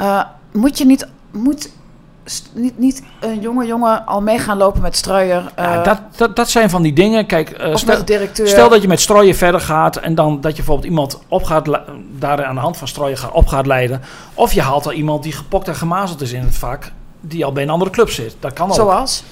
Uh, 0.00 0.22
moet 0.52 0.78
je 0.78 0.84
niet, 0.84 1.06
moet 1.30 1.70
niet, 2.52 2.78
niet 2.78 3.02
een 3.20 3.40
jonge 3.40 3.66
jongen 3.66 4.06
al 4.06 4.22
mee 4.22 4.38
gaan 4.38 4.56
lopen 4.56 4.82
met 4.82 4.96
Struijer. 4.96 5.40
Uh, 5.40 5.64
ja, 5.64 5.82
dat, 5.82 6.00
dat, 6.16 6.36
dat 6.36 6.50
zijn 6.50 6.70
van 6.70 6.82
die 6.82 6.92
dingen. 6.92 7.26
Kijk, 7.26 7.50
uh, 7.50 7.76
stel, 7.76 8.02
stel, 8.32 8.68
dat 8.68 8.82
je 8.82 8.88
met 8.88 9.00
Struijer 9.00 9.34
verder 9.34 9.60
gaat 9.60 9.96
en 9.96 10.14
dan 10.14 10.40
dat 10.40 10.50
je 10.50 10.56
bijvoorbeeld 10.56 10.88
iemand 10.88 11.18
op 11.28 11.44
gaat, 11.44 11.64
daar 12.18 12.44
aan 12.44 12.54
de 12.54 12.60
hand 12.60 12.76
van 12.76 12.88
Struijer 12.88 13.18
gaat, 13.18 13.32
op 13.32 13.46
gaat 13.46 13.66
leiden. 13.66 14.00
Of 14.34 14.52
je 14.52 14.62
haalt 14.62 14.86
er 14.86 14.92
iemand 14.92 15.22
die 15.22 15.32
gepokt 15.32 15.68
en 15.68 15.74
gemazeld 15.74 16.20
is 16.20 16.32
in 16.32 16.42
het 16.42 16.56
vak, 16.56 16.92
die 17.20 17.44
al 17.44 17.52
bij 17.52 17.62
een 17.62 17.70
andere 17.70 17.90
club 17.90 18.10
zit. 18.10 18.36
Dat 18.40 18.52
kan 18.52 18.68
ook. 18.68 18.74
Zoals? 18.74 19.24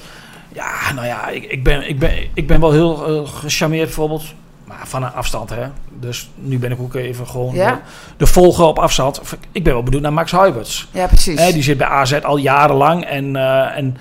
Ja, 0.53 0.93
nou 0.95 1.07
ja, 1.07 1.29
ik, 1.29 1.45
ik, 1.45 1.65
ben, 1.65 1.89
ik, 1.89 1.99
ben, 1.99 2.13
ik 2.35 2.47
ben 2.47 2.61
wel 2.61 2.73
heel 2.73 3.07
eh, 3.07 3.29
gecharmeerd 3.29 3.85
bijvoorbeeld. 3.85 4.23
Maar 4.69 4.87
van 4.87 5.03
een 5.03 5.13
afstand, 5.13 5.51
hè. 5.51 5.67
Dus 5.89 6.31
nu 6.35 6.59
ben 6.59 6.73
ik 6.73 6.81
ook 6.81 6.95
even 6.95 7.27
gewoon 7.27 7.55
Ja? 7.55 7.71
de, 7.73 7.79
de 8.17 8.27
volger 8.27 8.65
op 8.65 8.79
afstand. 8.79 9.21
Ik 9.53 9.65
ben 9.65 9.73
wel 9.73 9.83
benieuwd 9.83 10.03
naar 10.03 10.13
Max 10.13 10.33
Huiberts. 10.33 10.89
Ja, 10.91 11.07
precies. 11.07 11.41
Hè, 11.41 11.53
die 11.53 11.63
zit 11.63 11.79
bij 11.79 11.87
AZ 11.87 12.13
al 12.13 12.37
jarenlang. 12.37 13.05
En, 13.05 13.37
eh, 13.37 13.77
en 13.77 13.97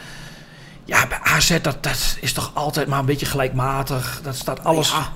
ja, 0.85 1.07
bij 1.07 1.19
AZ, 1.21 1.61
dat, 1.61 1.83
dat 1.83 2.17
is 2.21 2.33
toch 2.33 2.51
altijd 2.53 2.87
maar 2.87 2.99
een 2.99 3.05
beetje 3.05 3.25
gelijkmatig. 3.25 4.19
Dat 4.23 4.35
staat 4.35 4.63
alles... 4.63 4.89
Ja, 4.89 5.07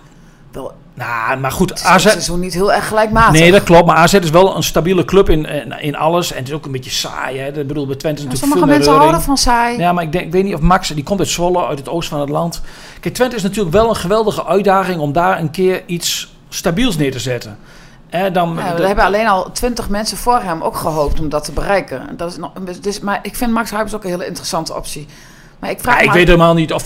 wel, 0.51 0.71
Nou, 0.93 1.39
maar 1.39 1.51
goed, 1.51 1.69
het 1.69 1.79
is 1.79 1.85
AZ... 1.85 2.29
niet 2.29 2.53
heel 2.53 2.73
erg 2.73 2.87
gelijkmatig. 2.87 3.39
Nee, 3.39 3.51
dat 3.51 3.63
klopt. 3.63 3.85
Maar 3.85 3.95
AZ 3.95 4.13
is 4.13 4.29
wel 4.29 4.55
een 4.55 4.63
stabiele 4.63 5.05
club 5.05 5.29
in, 5.29 5.45
in, 5.45 5.79
in 5.79 5.95
alles. 5.95 6.31
En 6.31 6.37
het 6.37 6.47
is 6.47 6.53
ook 6.53 6.65
een 6.65 6.71
beetje 6.71 6.89
saai. 6.91 7.37
Hè. 7.39 7.47
Ik 7.59 7.67
bedoel, 7.67 7.85
bij 7.85 7.95
Twente 7.95 8.21
is 8.21 8.27
Ja, 8.27 8.31
natuurlijk 8.33 8.37
sommige 8.39 8.59
veel 8.59 8.67
mensen 8.77 8.93
houden 8.93 9.21
van 9.21 9.37
saai. 9.37 9.77
Ja, 9.77 9.93
maar 9.93 10.03
ik, 10.03 10.11
denk, 10.11 10.25
ik 10.25 10.31
weet 10.31 10.43
niet 10.43 10.53
of 10.53 10.59
Max, 10.61 10.87
die 10.87 11.03
komt 11.03 11.19
uit 11.19 11.29
Zwolle, 11.29 11.65
uit 11.65 11.79
het 11.79 11.89
oosten 11.89 12.11
van 12.17 12.19
het 12.19 12.29
land. 12.29 12.61
Kijk, 12.99 13.13
Twente 13.13 13.35
is 13.35 13.43
natuurlijk 13.43 13.75
wel 13.75 13.89
een 13.89 13.95
geweldige 13.95 14.45
uitdaging 14.45 14.99
om 14.99 15.11
daar 15.13 15.39
een 15.39 15.51
keer 15.51 15.83
iets 15.85 16.33
stabiels 16.49 16.97
neer 16.97 17.11
te 17.11 17.19
zetten. 17.19 17.57
Dan, 18.33 18.55
Ja, 18.57 18.73
de- 18.75 18.81
er 18.81 18.87
hebben 18.87 19.05
alleen 19.05 19.27
al 19.27 19.51
twintig 19.51 19.89
mensen 19.89 20.17
voor 20.17 20.39
hem 20.41 20.61
ook 20.61 20.75
gehoopt 20.77 21.19
om 21.19 21.29
dat 21.29 21.43
te 21.43 21.51
bereiken. 21.51 22.01
Dat 22.17 22.31
is 22.31 22.37
nog, 22.37 22.51
dus, 22.81 22.99
maar 22.99 23.19
ik 23.21 23.35
vind 23.35 23.51
Max 23.51 23.69
Huibers 23.71 23.95
ook 23.95 24.03
een 24.03 24.09
hele 24.09 24.25
interessante 24.25 24.75
optie. 24.75 25.07
Maar 25.61 25.69
ik 25.69 25.79
vraag 25.79 25.95
Ja, 25.95 26.01
ik 26.01 26.11
weet 26.11 26.25
helemaal 26.27 26.53
niet 26.53 26.73
of 26.73 26.83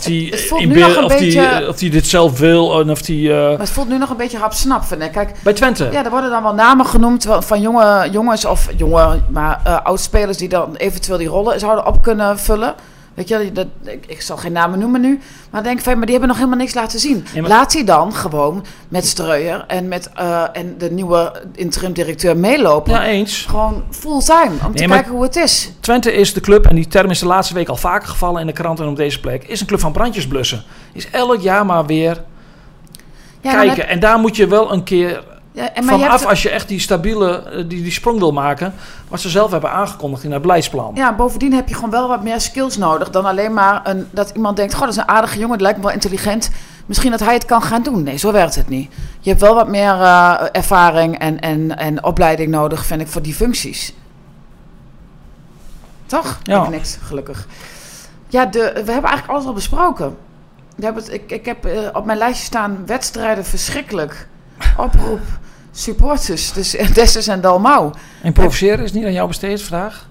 voelt 0.48 0.62
in 0.62 0.70
beeld- 0.74 1.04
of, 1.04 1.16
die, 1.16 1.68
of 1.68 1.78
die 1.78 1.90
dit 1.90 2.08
zelf 2.08 2.40
wil 2.40 2.80
en 2.82 2.90
of 2.92 3.02
die 3.02 3.34
eh, 3.34 3.50
maar 3.50 3.60
het 3.60 3.70
voelt 3.70 3.88
nu 3.90 3.98
nog 3.98 4.10
een 4.10 4.18
beetje 4.18 4.38
hapsnap, 4.38 4.84
vind 4.84 5.02
ik. 5.02 5.12
Kijk, 5.12 5.32
bij 5.44 5.54
Twente. 5.54 5.90
ja, 5.92 6.04
er 6.06 6.10
worden 6.10 6.30
dan 6.30 6.44
wel 6.44 6.54
namen 6.54 6.86
genoemd 6.86 7.28
van 7.40 7.62
jonge 7.62 8.08
jongens 8.12 8.46
of 8.46 8.70
jonge, 8.78 9.20
maar 9.30 9.60
eh 9.64 9.82
oud-spelers 9.84 10.38
die 10.38 10.50
dan 10.50 10.76
eventueel 10.76 11.18
die 11.18 11.28
rollen 11.28 11.60
zouden 11.60 11.86
op 11.86 12.02
kunnen 12.02 12.40
vullen. 12.40 12.76
Weet 13.16 13.28
je, 13.28 13.52
dat, 13.54 13.68
ik, 13.84 14.06
ik 14.08 14.22
zal 14.22 14.38
geen 14.38 14.52
namen 14.52 14.80
noemen 14.80 15.02
nu. 15.02 15.20
Maar 15.50 15.64
denk 15.64 15.80
van, 15.80 15.94
maar 15.94 16.02
die 16.02 16.12
hebben 16.12 16.28
nog 16.28 16.38
helemaal 16.38 16.58
niks 16.60 16.74
laten 16.74 17.00
zien. 17.00 17.26
Ja, 17.34 17.42
maar- 17.42 17.50
Laat 17.50 17.72
die 17.72 17.84
dan 17.84 18.14
gewoon 18.14 18.66
met 18.88 19.06
Streuer 19.06 19.64
en 19.68 19.88
met 19.88 20.10
eh, 20.16 20.44
en 20.54 20.78
de 20.78 20.92
nieuwe 20.92 21.44
interim-directeur 21.56 22.38
meelopen. 22.38 22.94
Ja, 22.94 23.06
eens. 23.06 23.46
Gewoon 23.50 23.84
fulltime, 23.90 24.52
om 24.66 24.76
te 24.76 24.80
Nee, 24.80 24.88
kijken 24.88 25.12
hoe 25.12 25.24
het 25.24 25.36
is. 25.36 25.72
Twente 25.80 26.14
is 26.14 26.34
de 26.34 26.42
club, 26.42 26.66
en 26.66 26.76
die 26.76 26.88
term 26.88 27.10
is 27.10 27.20
de 27.20 27.26
laatste 27.26 27.54
week 27.54 27.70
al 27.70 27.76
vaker 27.76 28.08
gevallen 28.08 28.42
in 28.42 28.48
de 28.48 28.54
kranten 28.54 28.86
en 28.86 28.92
op 28.92 28.98
deze 28.98 29.20
plek, 29.20 29.44
is 29.44 29.62
een 29.62 29.68
club 29.68 29.80
van 29.80 29.92
brandjes 29.92 30.28
blussen. 30.28 30.64
Is 30.94 31.10
elk 31.10 31.42
jaar 31.42 31.66
maar 31.66 31.86
weer 31.86 32.24
Ja, 33.42 33.52
kijken. 33.52 33.88
En 33.88 34.00
daar 34.00 34.20
moet 34.20 34.36
je 34.36 34.48
wel 34.48 34.72
een 34.74 34.84
keer 34.84 35.24
ja, 35.56 35.74
en 35.74 35.86
maar 35.86 35.98
je 35.98 36.04
vanaf 36.04 36.26
als 36.26 36.42
je 36.42 36.50
echt 36.50 36.68
die 36.68 36.80
stabiele, 36.80 37.44
eh, 37.44 37.56
die, 37.58 37.82
die 37.82 37.92
sprong 37.92 38.20
wil 38.20 38.32
maken, 38.32 38.74
wat 39.08 39.20
ze 39.20 39.30
zelf 39.30 39.52
hebben 39.52 39.72
aangekondigd 39.72 40.24
in 40.24 40.32
het 40.32 40.42
beleidsplan. 40.42 40.92
ja, 40.96 41.16
bovendien 41.16 41.54
heb 41.54 41.68
je 41.70 41.76
gewoon 41.76 41.90
wel 41.90 42.08
wat 42.08 42.24
meer 42.24 42.42
skills 42.42 42.78
nodig 42.78 43.10
dan 43.10 43.26
alleen 43.26 43.54
maar 43.54 43.82
een, 43.84 44.08
dat 44.12 44.32
iemand 44.36 44.58
denkt: 44.58 44.74
Goh, 44.74 44.82
dat 44.82 44.92
is 44.92 44.98
een 44.98 45.08
aardige 45.08 45.40
jongen, 45.40 45.58
die 45.58 45.62
lijkt 45.62 45.78
me 45.78 45.86
wel 45.86 45.94
intelligent. 45.94 46.52
Misschien 46.86 47.12
dat 47.12 47.20
hij 47.20 47.34
het 47.34 47.46
kan 47.46 47.62
gaan 47.62 47.84
doen. 47.84 48.04
Nee, 48.04 48.18
zo 48.18 48.32
werkt 48.32 48.56
het 48.56 48.70
niet. 48.70 48.94
Je 49.20 49.30
hebt 49.30 49.42
wel 49.42 49.56
wat 49.56 49.68
meer 49.68 50.02
eh, 50.02 50.46
ervaring 50.52 51.20
en, 51.20 51.40
en, 51.40 51.78
en 51.78 52.04
opleiding 52.04 52.52
nodig, 52.52 52.86
vind 52.86 53.02
ik, 53.02 53.08
voor 53.08 53.22
die 53.22 53.34
functies. 53.34 53.94
Toch? 56.06 56.40
Ja. 56.44 56.64
Ik 56.64 56.70
niks, 56.70 56.98
gelukkig. 57.02 57.48
Ja, 58.28 58.46
de, 58.46 58.60
we 58.60 58.92
hebben 58.92 59.10
eigenlijk 59.10 59.28
alles 59.28 59.46
al 59.46 59.54
besproken. 59.54 60.18
We 60.76 60.84
hebben 60.84 61.04
het, 61.04 61.14
ik, 61.14 61.32
ik 61.32 61.46
heb 61.46 61.66
eh, 61.66 61.80
op 61.94 62.06
mijn 62.06 62.18
lijstje 62.18 62.46
staan 62.46 62.86
wedstrijden 62.86 63.46
verschrikkelijk. 63.46 64.28
Oproep, 64.78 65.22
supporters, 65.76 66.54
dus 66.54 66.72
Dessus 66.94 67.28
en 67.28 67.42
Dalmau. 67.42 67.94
En 68.22 68.34
provoceren 68.34 68.86
is 68.86 68.94
niet 68.94 69.06
aan 69.06 69.14
jou 69.14 69.28
besteed, 69.28 69.62
vraag. 69.62 70.08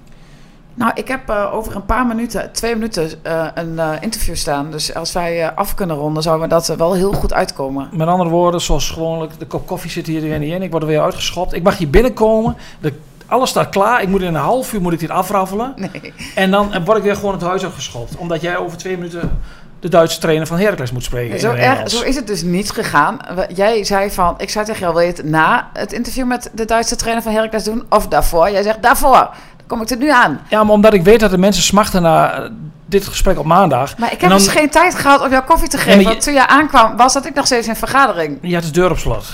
Nou, 0.74 0.92
ik 0.94 1.08
heb 1.08 1.28
eh, 1.28 1.54
over 1.54 1.76
een 1.76 1.84
paar 1.84 2.06
minuten, 2.06 2.52
twee 2.52 2.74
minuten, 2.74 3.10
eh, 3.22 3.46
een 3.54 3.78
eh, 3.78 3.90
interview 4.00 4.34
staan. 4.34 4.70
Dus 4.70 4.94
als 4.94 5.12
wij 5.12 5.42
eh, 5.42 5.56
af 5.56 5.74
kunnen 5.74 5.96
ronden, 5.96 6.22
zouden 6.22 6.48
we 6.48 6.54
dat 6.54 6.66
wel 6.66 6.92
heel 6.92 7.12
goed 7.12 7.32
uitkomen. 7.32 7.88
Met 7.92 8.08
andere 8.08 8.30
woorden, 8.30 8.60
zoals 8.60 8.90
gewoonlijk, 8.90 9.38
de 9.38 9.46
kop 9.46 9.66
koffie 9.66 9.90
zit 9.90 10.06
hier 10.06 10.20
weer 10.20 10.38
niet 10.38 10.52
in. 10.52 10.62
Ik 10.62 10.70
word 10.70 10.82
er 10.82 10.88
weer 10.88 11.02
uitgeschopt. 11.02 11.52
Ik 11.52 11.62
mag 11.62 11.76
hier 11.78 11.90
binnenkomen. 11.90 12.56
De, 12.80 12.92
alles 13.26 13.50
staat 13.50 13.68
klaar. 13.68 14.02
Ik 14.02 14.08
moet 14.08 14.20
in 14.20 14.26
een 14.26 14.34
half 14.34 14.72
uur 14.72 14.80
moet 14.80 14.92
ik 14.92 14.98
dit 14.98 15.10
afraffelen. 15.10 15.74
Nee. 15.76 16.12
En 16.34 16.50
dan 16.50 16.72
eh, 16.72 16.84
word 16.84 16.98
ik 16.98 17.04
weer 17.04 17.14
gewoon 17.16 17.32
het 17.32 17.42
huis 17.42 17.64
uitgeschopt. 17.64 18.16
Omdat 18.16 18.40
jij 18.40 18.56
over 18.56 18.78
twee 18.78 18.96
minuten 18.96 19.40
de 19.84 19.90
Duitse 19.90 20.18
trainer 20.20 20.46
van 20.46 20.58
Heracles 20.58 20.92
moet 20.92 21.04
spreken. 21.04 21.40
Zo, 21.40 21.52
erg, 21.52 21.90
zo 21.90 22.02
is 22.02 22.16
het 22.16 22.26
dus 22.26 22.42
niet 22.42 22.70
gegaan. 22.70 23.18
Jij 23.54 23.84
zei 23.84 24.10
van, 24.10 24.34
ik 24.38 24.50
zei 24.50 24.64
tegen 24.64 24.80
jou, 24.80 24.92
wil 24.94 25.02
je 25.02 25.08
het 25.08 25.24
na 25.24 25.68
het 25.72 25.92
interview 25.92 26.26
met 26.26 26.50
de 26.52 26.64
Duitse 26.64 26.96
trainer 26.96 27.22
van 27.22 27.32
Heracles 27.32 27.64
doen? 27.64 27.84
Of 27.88 28.08
daarvoor? 28.08 28.50
Jij 28.50 28.62
zegt 28.62 28.82
daarvoor. 28.82 29.12
Dan 29.56 29.66
kom 29.66 29.82
ik 29.82 29.90
er 29.90 29.96
nu 29.96 30.10
aan. 30.10 30.40
Ja, 30.48 30.64
maar 30.64 30.72
omdat 30.74 30.94
ik 30.94 31.02
weet 31.02 31.20
dat 31.20 31.30
de 31.30 31.38
mensen 31.38 31.62
smachten 31.62 32.02
naar 32.02 32.48
dit 32.86 33.06
gesprek 33.06 33.38
op 33.38 33.44
maandag. 33.44 33.98
Maar 33.98 34.12
ik 34.12 34.20
heb 34.20 34.30
dan- 34.30 34.38
dus 34.38 34.48
geen 34.48 34.70
tijd 34.70 34.94
gehad 34.94 35.22
om 35.22 35.30
jou 35.30 35.42
koffie 35.44 35.68
te 35.68 35.76
geven. 35.76 35.90
maar 35.92 36.00
je- 36.02 36.08
Want 36.08 36.22
toen 36.22 36.34
jij 36.34 36.46
aankwam, 36.46 36.96
was 36.96 37.12
dat 37.12 37.26
ik 37.26 37.34
nog 37.34 37.46
steeds 37.46 37.68
in 37.68 37.76
vergadering. 37.76 38.38
Je 38.42 38.54
had 38.54 38.64
de 38.64 38.70
deur 38.70 38.90
op 38.90 38.98
slot. 38.98 39.24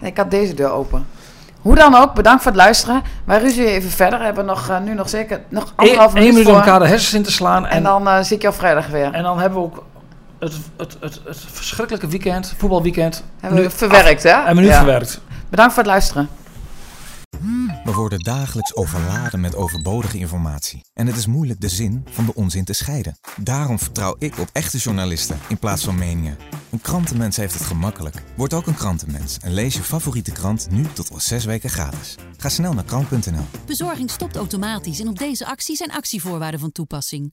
Ik 0.00 0.16
had 0.16 0.30
deze 0.30 0.54
deur 0.54 0.70
open. 0.70 1.06
Hoe 1.60 1.74
dan 1.74 1.94
ook, 1.94 2.14
bedankt 2.14 2.42
voor 2.42 2.52
het 2.52 2.60
luisteren. 2.60 3.02
Wij 3.24 3.38
ruzie 3.38 3.66
even 3.66 3.90
verder. 3.90 4.18
We 4.18 4.24
hebben 4.24 4.44
nog, 4.44 4.68
eh, 4.68 4.78
nu 4.80 4.94
nog 4.94 5.08
zeker 5.08 5.40
nog 5.48 5.64
Eén 5.64 5.72
anderhalf 5.76 6.06
één 6.14 6.18
minuut 6.20 6.32
minuut 6.32 6.48
om 6.48 6.54
elkaar 6.54 6.78
de 6.78 6.86
hersens 6.86 7.14
in 7.14 7.22
te 7.22 7.32
slaan. 7.32 7.66
En, 7.66 7.70
En, 7.76 7.82
dan 7.82 8.08
eh, 8.08 8.20
zie 8.22 8.36
ik 8.36 8.42
jou 8.42 8.54
vrijdag 8.54 8.86
weer. 8.86 9.12
en 9.12 9.22
dan 9.22 9.38
hebben 9.38 9.58
we 9.58 9.64
ook 9.64 9.84
het, 10.42 10.54
het, 10.76 10.96
het, 11.00 11.20
het 11.24 11.38
verschrikkelijke 11.50 12.08
weekend, 12.08 12.54
voetbalweekend, 12.58 13.24
hebben 13.40 13.58
we 13.58 13.64
nu 13.64 13.70
verwerkt, 13.70 14.22
hè? 14.22 14.30
en 14.30 14.54
minuut 14.54 14.70
Ja. 14.70 14.76
verwerkt. 14.76 15.20
Bedankt 15.50 15.74
voor 15.74 15.82
het 15.82 15.92
luisteren. 15.92 16.28
We 17.84 17.92
worden 17.92 18.18
dagelijks 18.18 18.74
overladen 18.74 19.40
met 19.40 19.54
overbodige 19.56 20.18
informatie. 20.18 20.84
En 20.94 21.06
het 21.06 21.16
is 21.16 21.26
moeilijk 21.26 21.60
de 21.60 21.68
zin 21.68 22.04
van 22.10 22.24
de 22.26 22.34
onzin 22.34 22.64
te 22.64 22.72
scheiden. 22.72 23.18
Daarom 23.36 23.78
vertrouw 23.78 24.16
ik 24.18 24.38
op 24.38 24.48
echte 24.52 24.78
journalisten 24.78 25.38
in 25.48 25.58
plaats 25.58 25.84
van 25.84 25.94
meningen. 25.98 26.36
Een 26.70 26.80
krantenmens 26.80 27.36
heeft 27.36 27.54
het 27.54 27.62
gemakkelijk. 27.62 28.22
Word 28.36 28.54
ook 28.54 28.66
een 28.66 28.74
krantenmens 28.74 29.38
en 29.38 29.52
lees 29.52 29.74
je 29.74 29.82
favoriete 29.82 30.32
krant 30.32 30.66
nu 30.70 30.86
tot 30.92 31.12
al 31.12 31.20
zes 31.20 31.44
weken 31.44 31.70
gratis. 31.70 32.14
Ga 32.36 32.48
snel 32.48 32.72
naar 32.72 32.84
krant.nl. 32.84 33.46
Bezorging 33.66 34.10
stopt 34.10 34.36
automatisch 34.36 35.00
en 35.00 35.08
op 35.08 35.18
deze 35.18 35.46
actie 35.46 35.76
zijn 35.76 35.92
actievoorwaarden 35.92 36.60
van 36.60 36.72
toepassing. 36.72 37.32